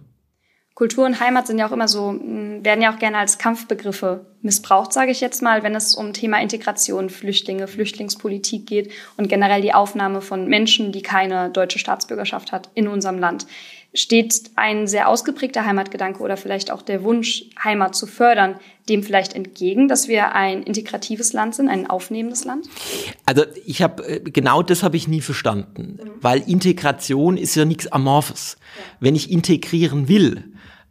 Kultur 0.75 1.05
und 1.05 1.19
Heimat 1.19 1.45
sind 1.45 1.59
ja 1.59 1.67
auch 1.67 1.71
immer 1.71 1.87
so, 1.87 2.19
werden 2.19 2.81
ja 2.81 2.91
auch 2.91 2.97
gerne 2.97 3.19
als 3.19 3.37
Kampfbegriffe 3.37 4.25
missbraucht, 4.41 4.91
sage 4.91 5.11
ich 5.11 5.21
jetzt 5.21 5.43
mal, 5.43 5.61
wenn 5.61 5.75
es 5.75 5.93
um 5.93 6.13
Thema 6.13 6.41
Integration, 6.41 7.11
Flüchtlinge, 7.11 7.67
Flüchtlingspolitik 7.67 8.65
geht 8.65 8.91
und 9.15 9.29
generell 9.29 9.61
die 9.61 9.75
Aufnahme 9.75 10.21
von 10.21 10.47
Menschen, 10.47 10.91
die 10.91 11.03
keine 11.03 11.51
deutsche 11.51 11.77
Staatsbürgerschaft 11.77 12.51
hat, 12.51 12.69
in 12.73 12.87
unserem 12.87 13.19
Land. 13.19 13.45
Steht 13.93 14.51
ein 14.55 14.87
sehr 14.87 15.07
ausgeprägter 15.07 15.65
Heimatgedanke 15.65 16.21
oder 16.21 16.35
vielleicht 16.35 16.71
auch 16.71 16.81
der 16.81 17.03
Wunsch, 17.03 17.45
Heimat 17.63 17.95
zu 17.95 18.07
fördern, 18.07 18.55
dem 18.89 19.03
vielleicht 19.03 19.33
entgegen, 19.33 19.87
dass 19.87 20.07
wir 20.07 20.33
ein 20.33 20.63
integratives 20.63 21.31
Land 21.33 21.55
sind, 21.55 21.69
ein 21.69 21.89
aufnehmendes 21.89 22.43
Land? 22.43 22.67
Also 23.25 23.43
ich 23.65 23.81
habe 23.81 24.03
äh, 24.07 24.19
genau 24.19 24.63
das 24.63 24.83
habe 24.83 24.97
ich 24.97 25.07
nie 25.07 25.21
verstanden, 25.21 25.99
mhm. 26.01 26.11
weil 26.21 26.41
Integration 26.49 27.37
ist 27.37 27.55
ja 27.55 27.65
nichts 27.65 27.87
Amorphes. 27.87 28.57
Ja. 28.59 28.83
Wenn 28.99 29.15
ich 29.15 29.31
integrieren 29.31 30.07
will, 30.07 30.43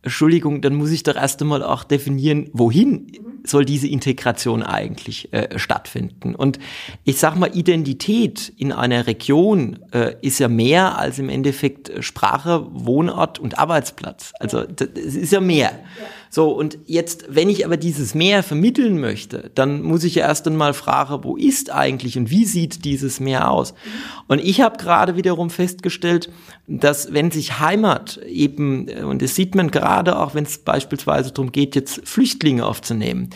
Entschuldigung, 0.02 0.60
dann 0.60 0.74
muss 0.74 0.90
ich 0.90 1.04
doch 1.04 1.16
erst 1.16 1.40
einmal 1.42 1.62
auch 1.62 1.84
definieren, 1.84 2.50
wohin 2.52 3.12
soll 3.44 3.64
diese 3.64 3.88
Integration 3.88 4.62
eigentlich 4.62 5.32
äh, 5.32 5.58
stattfinden. 5.58 6.34
Und 6.34 6.58
ich 7.04 7.18
sag 7.18 7.36
mal, 7.36 7.50
Identität 7.56 8.52
in 8.56 8.72
einer 8.72 9.06
Region 9.06 9.78
äh, 9.92 10.14
ist 10.22 10.38
ja 10.38 10.48
mehr 10.48 10.98
als 10.98 11.18
im 11.18 11.28
Endeffekt 11.28 11.92
Sprache, 12.04 12.66
Wohnort 12.70 13.38
und 13.38 13.58
Arbeitsplatz. 13.58 14.32
Also 14.38 14.60
es 14.60 15.14
ist 15.14 15.32
ja 15.32 15.40
mehr. 15.40 15.70
Ja. 15.70 16.06
So, 16.34 16.48
und 16.48 16.78
jetzt, 16.86 17.26
wenn 17.28 17.50
ich 17.50 17.66
aber 17.66 17.76
dieses 17.76 18.14
Meer 18.14 18.42
vermitteln 18.42 18.98
möchte, 18.98 19.50
dann 19.54 19.82
muss 19.82 20.02
ich 20.02 20.14
ja 20.14 20.26
erst 20.26 20.46
einmal 20.46 20.72
fragen, 20.72 21.24
wo 21.24 21.36
ist 21.36 21.70
eigentlich 21.70 22.16
und 22.16 22.30
wie 22.30 22.46
sieht 22.46 22.86
dieses 22.86 23.20
Meer 23.20 23.50
aus? 23.50 23.74
Und 24.28 24.38
ich 24.38 24.62
habe 24.62 24.78
gerade 24.78 25.14
wiederum 25.16 25.50
festgestellt, 25.50 26.30
dass 26.66 27.12
wenn 27.12 27.30
sich 27.30 27.60
Heimat 27.60 28.16
eben, 28.26 28.88
und 28.88 29.20
das 29.20 29.34
sieht 29.34 29.54
man 29.54 29.70
gerade 29.70 30.18
auch, 30.18 30.34
wenn 30.34 30.44
es 30.44 30.56
beispielsweise 30.56 31.32
darum 31.32 31.52
geht, 31.52 31.74
jetzt 31.74 32.08
Flüchtlinge 32.08 32.64
aufzunehmen, 32.64 33.28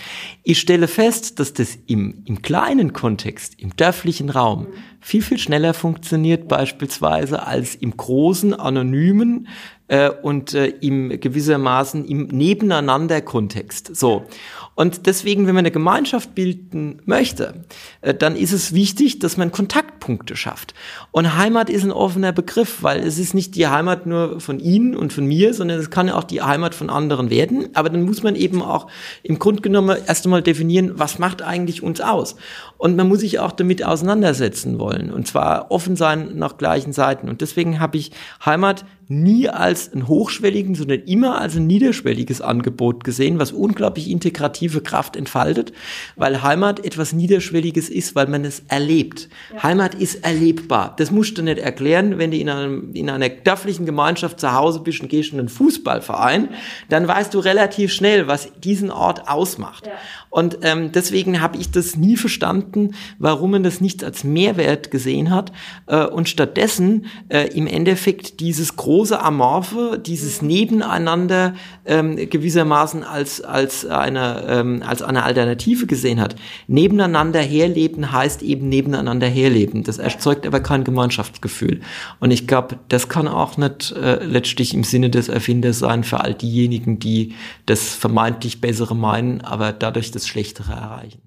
ich 0.43 0.59
stelle 0.59 0.89
fest, 0.89 1.39
dass 1.39 1.53
das 1.53 1.77
im, 1.87 2.23
im 2.25 2.41
kleinen 2.41 2.95
Kontext, 2.95 3.61
im 3.61 3.77
dörflichen 3.77 4.31
Raum, 4.31 4.69
viel, 5.01 5.21
viel 5.21 5.39
schneller 5.39 5.75
funktioniert 5.75 6.49
beispielsweise 6.49 7.47
als 7.47 7.75
im 7.75 7.95
großen, 7.95 8.55
anonymen, 8.55 9.49
äh, 9.89 10.11
und 10.11 10.55
äh, 10.55 10.67
im 10.67 11.21
gewissermaßen 11.21 12.05
im 12.05 12.27
Nebeneinander-Kontext. 12.27 13.95
So. 13.95 14.27
Und 14.75 15.07
deswegen, 15.07 15.47
wenn 15.47 15.55
man 15.55 15.63
eine 15.63 15.71
Gemeinschaft 15.71 16.35
bilden 16.35 17.01
möchte, 17.07 17.65
äh, 18.03 18.13
dann 18.13 18.37
ist 18.37 18.53
es 18.53 18.75
wichtig, 18.75 19.19
dass 19.21 19.39
man 19.39 19.51
Kontaktpunkte 19.51 20.37
schafft. 20.37 20.75
Und 21.13 21.37
Heimat 21.37 21.71
ist 21.71 21.83
ein 21.83 21.93
offener 21.93 22.33
Begriff, 22.33 22.83
weil 22.83 23.01
es 23.01 23.19
ist 23.19 23.33
nicht 23.33 23.55
die 23.55 23.69
Heimat 23.69 24.07
nur 24.07 24.39
von 24.41 24.61
Ihnen 24.61 24.95
und 24.95 25.15
von 25.15 25.25
mir, 25.25 25.55
sondern 25.55 25.79
es 25.79 25.91
kann 25.91 26.11
auch 26.11 26.25
die 26.25 26.43
Heimat 26.43 26.75
von 26.75 26.91
anderen 26.91 27.31
werden. 27.31 27.69
Aber 27.73 27.89
dann 27.89 28.03
muss 28.03 28.23
man 28.23 28.37
eben 28.37 28.61
auch 28.61 28.89
im 29.23 29.39
Grunde 29.39 29.63
genommen 29.63 29.97
erst 30.07 30.27
einmal 30.27 30.43
definieren, 30.43 30.93
was 30.97 31.19
macht 31.19 31.41
eigentlich 31.41 31.83
uns 31.83 32.03
aus? 32.03 32.37
Und 32.77 32.97
man 32.97 33.09
muss 33.09 33.21
sich 33.21 33.39
auch 33.39 33.53
damit 33.53 33.83
auseinandersetzen 33.83 34.79
wollen. 34.79 35.11
Und 35.11 35.27
zwar 35.27 35.71
offen 35.71 35.97
sein 35.97 36.37
nach 36.37 36.59
gleichen 36.59 36.93
Seiten. 36.93 37.31
Und 37.31 37.41
deswegen 37.41 37.81
habe 37.81 37.97
ich 37.97 38.11
Heimat 38.45 38.85
nie 39.09 39.49
als 39.49 39.93
ein 39.93 40.09
hochschwelligen, 40.09 40.75
sondern 40.75 41.01
immer 41.03 41.41
als 41.41 41.57
ein 41.57 41.67
niederschwelliges 41.67 42.41
Angebot 42.41 43.05
gesehen, 43.05 43.39
was 43.39 43.53
unglaublich 43.53 44.11
integrative 44.11 44.81
Kraft 44.81 45.17
entfaltet, 45.17 45.73
weil 46.17 46.43
Heimat 46.43 46.85
etwas 46.85 47.13
Niederschwelliges 47.13 47.89
ist, 47.89 48.17
weil 48.17 48.27
man 48.27 48.45
es 48.45 48.63
erlebt. 48.69 49.29
Ja. 49.55 49.63
Heimat 49.63 49.95
ist 49.95 50.25
erlebbar. 50.25 50.95
Das 50.99 51.13
musst 51.13 51.39
du 51.39 51.43
nicht 51.43 51.59
erklären, 51.59 52.19
wenn 52.19 52.33
du 52.33 52.37
in, 52.37 52.49
einem, 52.49 52.93
in 52.95 53.09
einer 53.09 53.29
dörflichen 53.29 53.87
Gemeinschaft 53.87 54.41
zu 54.41 54.53
Hause 54.53 54.81
bist 54.81 55.01
und 55.01 55.09
gehst 55.09 55.33
in 55.33 55.39
einen 55.39 55.49
Fußballverein, 55.49 56.49
dann 56.89 57.07
weißt 57.07 57.33
du 57.33 57.39
relativ 57.39 57.93
schnell, 57.93 58.27
was 58.27 58.49
diesen 58.61 58.91
Ort 58.91 59.29
ausmacht. 59.29 59.87
Ja. 59.87 59.93
Und 60.31 60.59
ähm, 60.63 60.93
deswegen 60.93 61.41
habe 61.41 61.57
ich 61.57 61.71
das 61.71 61.97
nie 61.97 62.17
verstanden, 62.17 62.91
warum 63.19 63.53
man 63.53 63.63
das 63.63 63.81
nicht 63.81 64.05
als 64.05 64.25
Mehrwert 64.25 64.91
gesehen 64.91 65.31
hat 65.31 65.53
äh, 65.87 66.05
und 66.05 66.29
stattdessen 66.29 67.07
äh, 67.29 67.49
im 67.55 67.67
Endeffekt 67.67 68.41
dieses 68.41 68.77
große 68.77 68.96
Amorphe, 69.23 70.01
dieses 70.05 70.43
Nebeneinander 70.43 71.55
ähm, 71.85 72.17
gewissermaßen 72.17 73.05
als 73.05 73.43
als 73.43 73.85
eine 73.85 74.45
ähm, 74.49 74.83
als 74.87 75.03
eine 75.03 75.23
Alternative 75.23 75.87
gesehen 75.87 76.21
hat. 76.21 76.37
Nebeneinander 76.67 77.41
herleben 77.41 78.13
heißt 78.13 78.43
eben 78.43 78.69
nebeneinander 78.69 79.27
herleben. 79.27 79.85
Das 79.85 79.99
erzeugt 79.99 80.47
aber 80.47 80.61
kein 80.61 80.85
Gemeinschaftsgefühl. 80.85 81.81
Und 82.21 82.31
ich 82.31 82.47
glaube, 82.47 82.79
das 82.89 83.09
kann 83.09 83.29
auch 83.29 83.57
nicht 83.57 83.93
äh, 83.93 84.25
letztlich 84.25 84.75
im 84.75 84.85
Sinne 84.85 85.11
des 85.11 85.29
Erfinders 85.29 85.79
sein 85.79 86.03
für 86.03 86.21
all 86.21 86.35
diejenigen, 86.35 86.99
die 86.99 87.35
das 87.67 87.95
vermeintlich 87.95 88.61
Bessere 88.61 88.97
meinen, 88.97 89.43
aber 89.43 89.73
dadurch 89.73 90.11
das 90.11 90.27
Schlechtere 90.27 90.73
erreichen. 90.73 91.21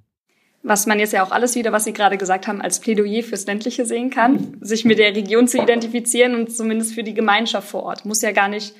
Was 0.61 0.85
man 0.85 0.99
jetzt 0.99 1.13
ja 1.13 1.23
auch 1.23 1.31
alles 1.31 1.55
wieder, 1.55 1.71
was 1.71 1.85
Sie 1.85 1.93
gerade 1.93 2.17
gesagt 2.17 2.47
haben, 2.47 2.61
als 2.61 2.79
Plädoyer 2.79 3.23
fürs 3.23 3.45
Ländliche 3.45 3.85
sehen 3.85 4.09
kann, 4.09 4.57
sich 4.59 4.83
mit 4.83 4.99
der 4.99 5.15
Region 5.15 5.47
zu 5.47 5.57
identifizieren 5.57 6.35
und 6.35 6.53
zumindest 6.53 6.93
für 6.93 7.03
die 7.03 7.13
Gemeinschaft 7.13 7.69
vor 7.69 7.83
Ort. 7.83 8.05
Muss 8.05 8.21
ja 8.21 8.33
gar 8.33 8.49
nicht, 8.49 8.75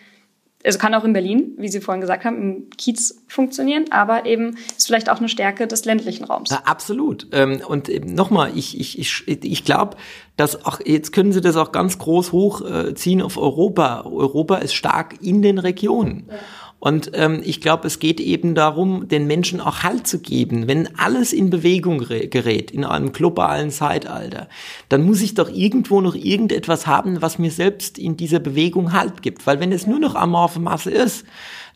also 0.65 0.77
kann 0.77 0.93
auch 0.93 1.05
in 1.05 1.13
Berlin, 1.13 1.53
wie 1.57 1.69
Sie 1.69 1.79
vorhin 1.79 2.01
gesagt 2.01 2.25
haben, 2.25 2.41
im 2.41 2.69
Kiez 2.71 3.23
funktionieren, 3.29 3.85
aber 3.91 4.25
eben 4.25 4.57
ist 4.77 4.87
vielleicht 4.87 5.09
auch 5.09 5.19
eine 5.19 5.29
Stärke 5.29 5.67
des 5.67 5.85
ländlichen 5.85 6.25
Raums. 6.25 6.49
Ja, 6.49 6.63
absolut. 6.65 7.27
Ähm, 7.31 7.61
und 7.65 7.87
nochmal, 8.13 8.51
ich, 8.57 8.77
ich, 8.77 8.99
ich, 8.99 9.23
ich 9.27 9.63
glaube, 9.63 9.95
dass 10.35 10.65
auch, 10.65 10.81
jetzt 10.83 11.13
können 11.13 11.31
Sie 11.31 11.39
das 11.39 11.55
auch 11.55 11.71
ganz 11.71 11.97
groß 11.97 12.33
hochziehen 12.33 13.21
auf 13.21 13.37
Europa. 13.37 14.01
Europa 14.05 14.57
ist 14.57 14.73
stark 14.73 15.15
in 15.21 15.41
den 15.41 15.59
Regionen. 15.59 16.25
Ja. 16.29 16.35
Und 16.79 17.11
ähm, 17.13 17.41
ich 17.43 17.59
glaube, 17.59 17.87
es 17.87 17.99
geht 17.99 18.21
eben 18.21 18.55
darum, 18.55 19.07
den 19.09 19.27
Menschen 19.27 19.59
auch 19.59 19.83
Halt 19.83 20.07
zu 20.07 20.19
geben. 20.19 20.67
Wenn 20.67 20.97
alles 20.97 21.33
in 21.33 21.49
Bewegung 21.49 21.99
gerät, 21.99 22.71
in 22.71 22.85
einem 22.85 23.11
globalen 23.11 23.69
Zeitalter, 23.69 24.47
dann 24.87 25.03
muss 25.03 25.21
ich 25.21 25.33
doch 25.33 25.49
irgendwo 25.49 25.99
noch 25.99 26.15
irgendetwas 26.15 26.87
haben, 26.87 27.21
was 27.21 27.37
mir 27.37 27.51
selbst 27.51 27.99
in 27.99 28.15
dieser 28.15 28.39
Bewegung 28.39 28.93
Halt 28.93 29.21
gibt. 29.21 29.45
Weil 29.45 29.59
wenn 29.59 29.73
es 29.73 29.87
nur 29.87 29.99
noch 29.99 30.15
amorphe 30.15 30.61
Masse 30.61 30.89
ist, 30.89 31.25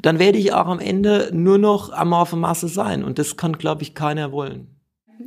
dann 0.01 0.19
werde 0.19 0.37
ich 0.37 0.53
auch 0.53 0.67
am 0.67 0.79
Ende 0.79 1.29
nur 1.33 1.57
noch 1.57 1.91
amorphe 1.91 2.37
Masse 2.37 2.69
sein. 2.69 3.03
Und 3.03 3.19
das 3.19 3.35
kann, 3.35 3.57
glaube 3.57 3.83
ich, 3.83 3.95
keiner 3.95 4.31
wollen. 4.31 4.67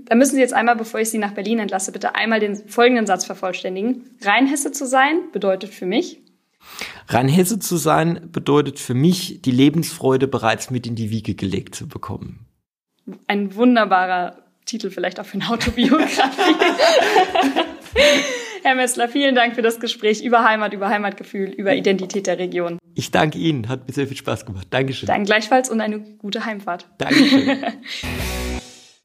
Da 0.06 0.14
müssen 0.14 0.36
Sie 0.36 0.40
jetzt 0.40 0.54
einmal, 0.54 0.76
bevor 0.76 1.00
ich 1.00 1.10
Sie 1.10 1.18
nach 1.18 1.32
Berlin 1.32 1.58
entlasse, 1.58 1.92
bitte 1.92 2.14
einmal 2.14 2.40
den 2.40 2.56
folgenden 2.68 3.06
Satz 3.06 3.24
vervollständigen. 3.24 4.04
Rheinhesse 4.22 4.72
zu 4.72 4.86
sein 4.86 5.30
bedeutet 5.32 5.70
für 5.70 5.86
mich, 5.86 6.22
Rheinhesse 7.08 7.58
zu 7.58 7.76
sein 7.76 8.30
bedeutet 8.32 8.78
für 8.78 8.94
mich, 8.94 9.42
die 9.42 9.50
Lebensfreude 9.50 10.28
bereits 10.28 10.70
mit 10.70 10.86
in 10.86 10.96
die 10.96 11.10
Wiege 11.10 11.34
gelegt 11.34 11.74
zu 11.74 11.88
bekommen. 11.88 12.46
Ein 13.26 13.54
wunderbarer 13.54 14.38
Titel 14.64 14.90
vielleicht 14.90 15.20
auch 15.20 15.26
für 15.26 15.34
eine 15.34 15.48
Autobiografie. 15.48 16.20
Herr 18.62 18.74
Messler, 18.74 19.08
vielen 19.08 19.36
Dank 19.36 19.54
für 19.54 19.62
das 19.62 19.78
Gespräch 19.78 20.24
über 20.24 20.42
Heimat, 20.42 20.72
über 20.72 20.88
Heimatgefühl, 20.88 21.50
über 21.50 21.76
Identität 21.76 22.26
der 22.26 22.38
Region. 22.38 22.80
Ich 22.94 23.12
danke 23.12 23.38
Ihnen, 23.38 23.68
hat 23.68 23.86
mir 23.86 23.94
sehr 23.94 24.08
viel 24.08 24.16
Spaß 24.16 24.44
gemacht. 24.44 24.66
Dankeschön. 24.70 25.06
Danke 25.06 25.26
gleichfalls 25.26 25.70
und 25.70 25.80
eine 25.80 26.00
gute 26.00 26.44
Heimfahrt. 26.44 26.88
Dankeschön. 26.98 27.58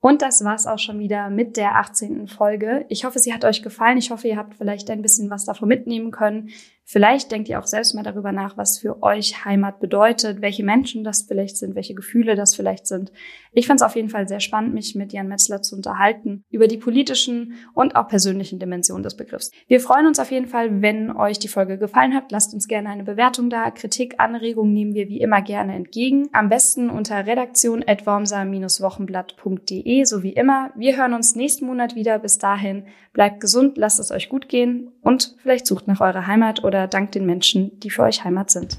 Und 0.03 0.23
das 0.23 0.43
war's 0.43 0.65
auch 0.65 0.79
schon 0.79 0.97
wieder 0.97 1.29
mit 1.29 1.57
der 1.57 1.75
18. 1.75 2.27
Folge. 2.27 2.87
Ich 2.89 3.05
hoffe, 3.05 3.19
sie 3.19 3.35
hat 3.35 3.45
euch 3.45 3.61
gefallen. 3.61 3.99
Ich 3.99 4.09
hoffe, 4.09 4.27
ihr 4.27 4.35
habt 4.35 4.55
vielleicht 4.55 4.89
ein 4.89 5.03
bisschen 5.03 5.29
was 5.29 5.45
davon 5.45 5.67
mitnehmen 5.67 6.09
können. 6.09 6.49
Vielleicht 6.91 7.31
denkt 7.31 7.47
ihr 7.47 7.57
auch 7.57 7.67
selbst 7.67 7.95
mal 7.95 8.03
darüber 8.03 8.33
nach, 8.33 8.57
was 8.57 8.77
für 8.77 9.01
euch 9.01 9.45
Heimat 9.45 9.79
bedeutet, 9.79 10.41
welche 10.41 10.65
Menschen 10.65 11.05
das 11.05 11.21
vielleicht 11.21 11.55
sind, 11.55 11.73
welche 11.73 11.93
Gefühle 11.93 12.35
das 12.35 12.53
vielleicht 12.53 12.85
sind. 12.85 13.13
Ich 13.53 13.65
fand 13.65 13.79
es 13.79 13.85
auf 13.85 13.95
jeden 13.95 14.09
Fall 14.09 14.27
sehr 14.27 14.41
spannend, 14.41 14.73
mich 14.73 14.93
mit 14.93 15.13
Jan 15.13 15.29
Metzler 15.29 15.61
zu 15.61 15.77
unterhalten 15.77 16.43
über 16.49 16.67
die 16.67 16.75
politischen 16.75 17.53
und 17.73 17.95
auch 17.95 18.09
persönlichen 18.09 18.59
Dimensionen 18.59 19.03
des 19.03 19.15
Begriffs. 19.15 19.51
Wir 19.69 19.79
freuen 19.79 20.05
uns 20.05 20.19
auf 20.19 20.31
jeden 20.31 20.47
Fall, 20.47 20.81
wenn 20.81 21.15
euch 21.15 21.39
die 21.39 21.47
Folge 21.47 21.77
gefallen 21.77 22.13
hat. 22.13 22.29
Lasst 22.29 22.53
uns 22.53 22.67
gerne 22.67 22.89
eine 22.89 23.05
Bewertung 23.05 23.49
da. 23.49 23.71
Kritik, 23.71 24.15
Anregungen 24.17 24.73
nehmen 24.73 24.93
wir 24.93 25.07
wie 25.07 25.21
immer 25.21 25.41
gerne 25.41 25.75
entgegen. 25.75 26.27
Am 26.33 26.49
besten 26.49 26.89
unter 26.89 27.25
redaktion.wormser-wochenblatt.de, 27.25 30.03
so 30.03 30.23
wie 30.23 30.33
immer. 30.33 30.71
Wir 30.75 30.97
hören 30.97 31.13
uns 31.13 31.35
nächsten 31.35 31.67
Monat 31.67 31.95
wieder. 31.95 32.19
Bis 32.19 32.37
dahin, 32.37 32.83
bleibt 33.13 33.39
gesund, 33.39 33.77
lasst 33.77 34.01
es 34.01 34.11
euch 34.11 34.27
gut 34.27 34.49
gehen 34.49 34.91
und 35.01 35.37
vielleicht 35.41 35.67
sucht 35.67 35.87
nach 35.87 36.01
eurer 36.01 36.27
Heimat 36.27 36.65
oder 36.81 36.87
dankt 36.87 37.13
den 37.13 37.27
Menschen, 37.27 37.79
die 37.79 37.91
für 37.91 38.01
euch 38.01 38.23
Heimat 38.23 38.49
sind. 38.49 38.77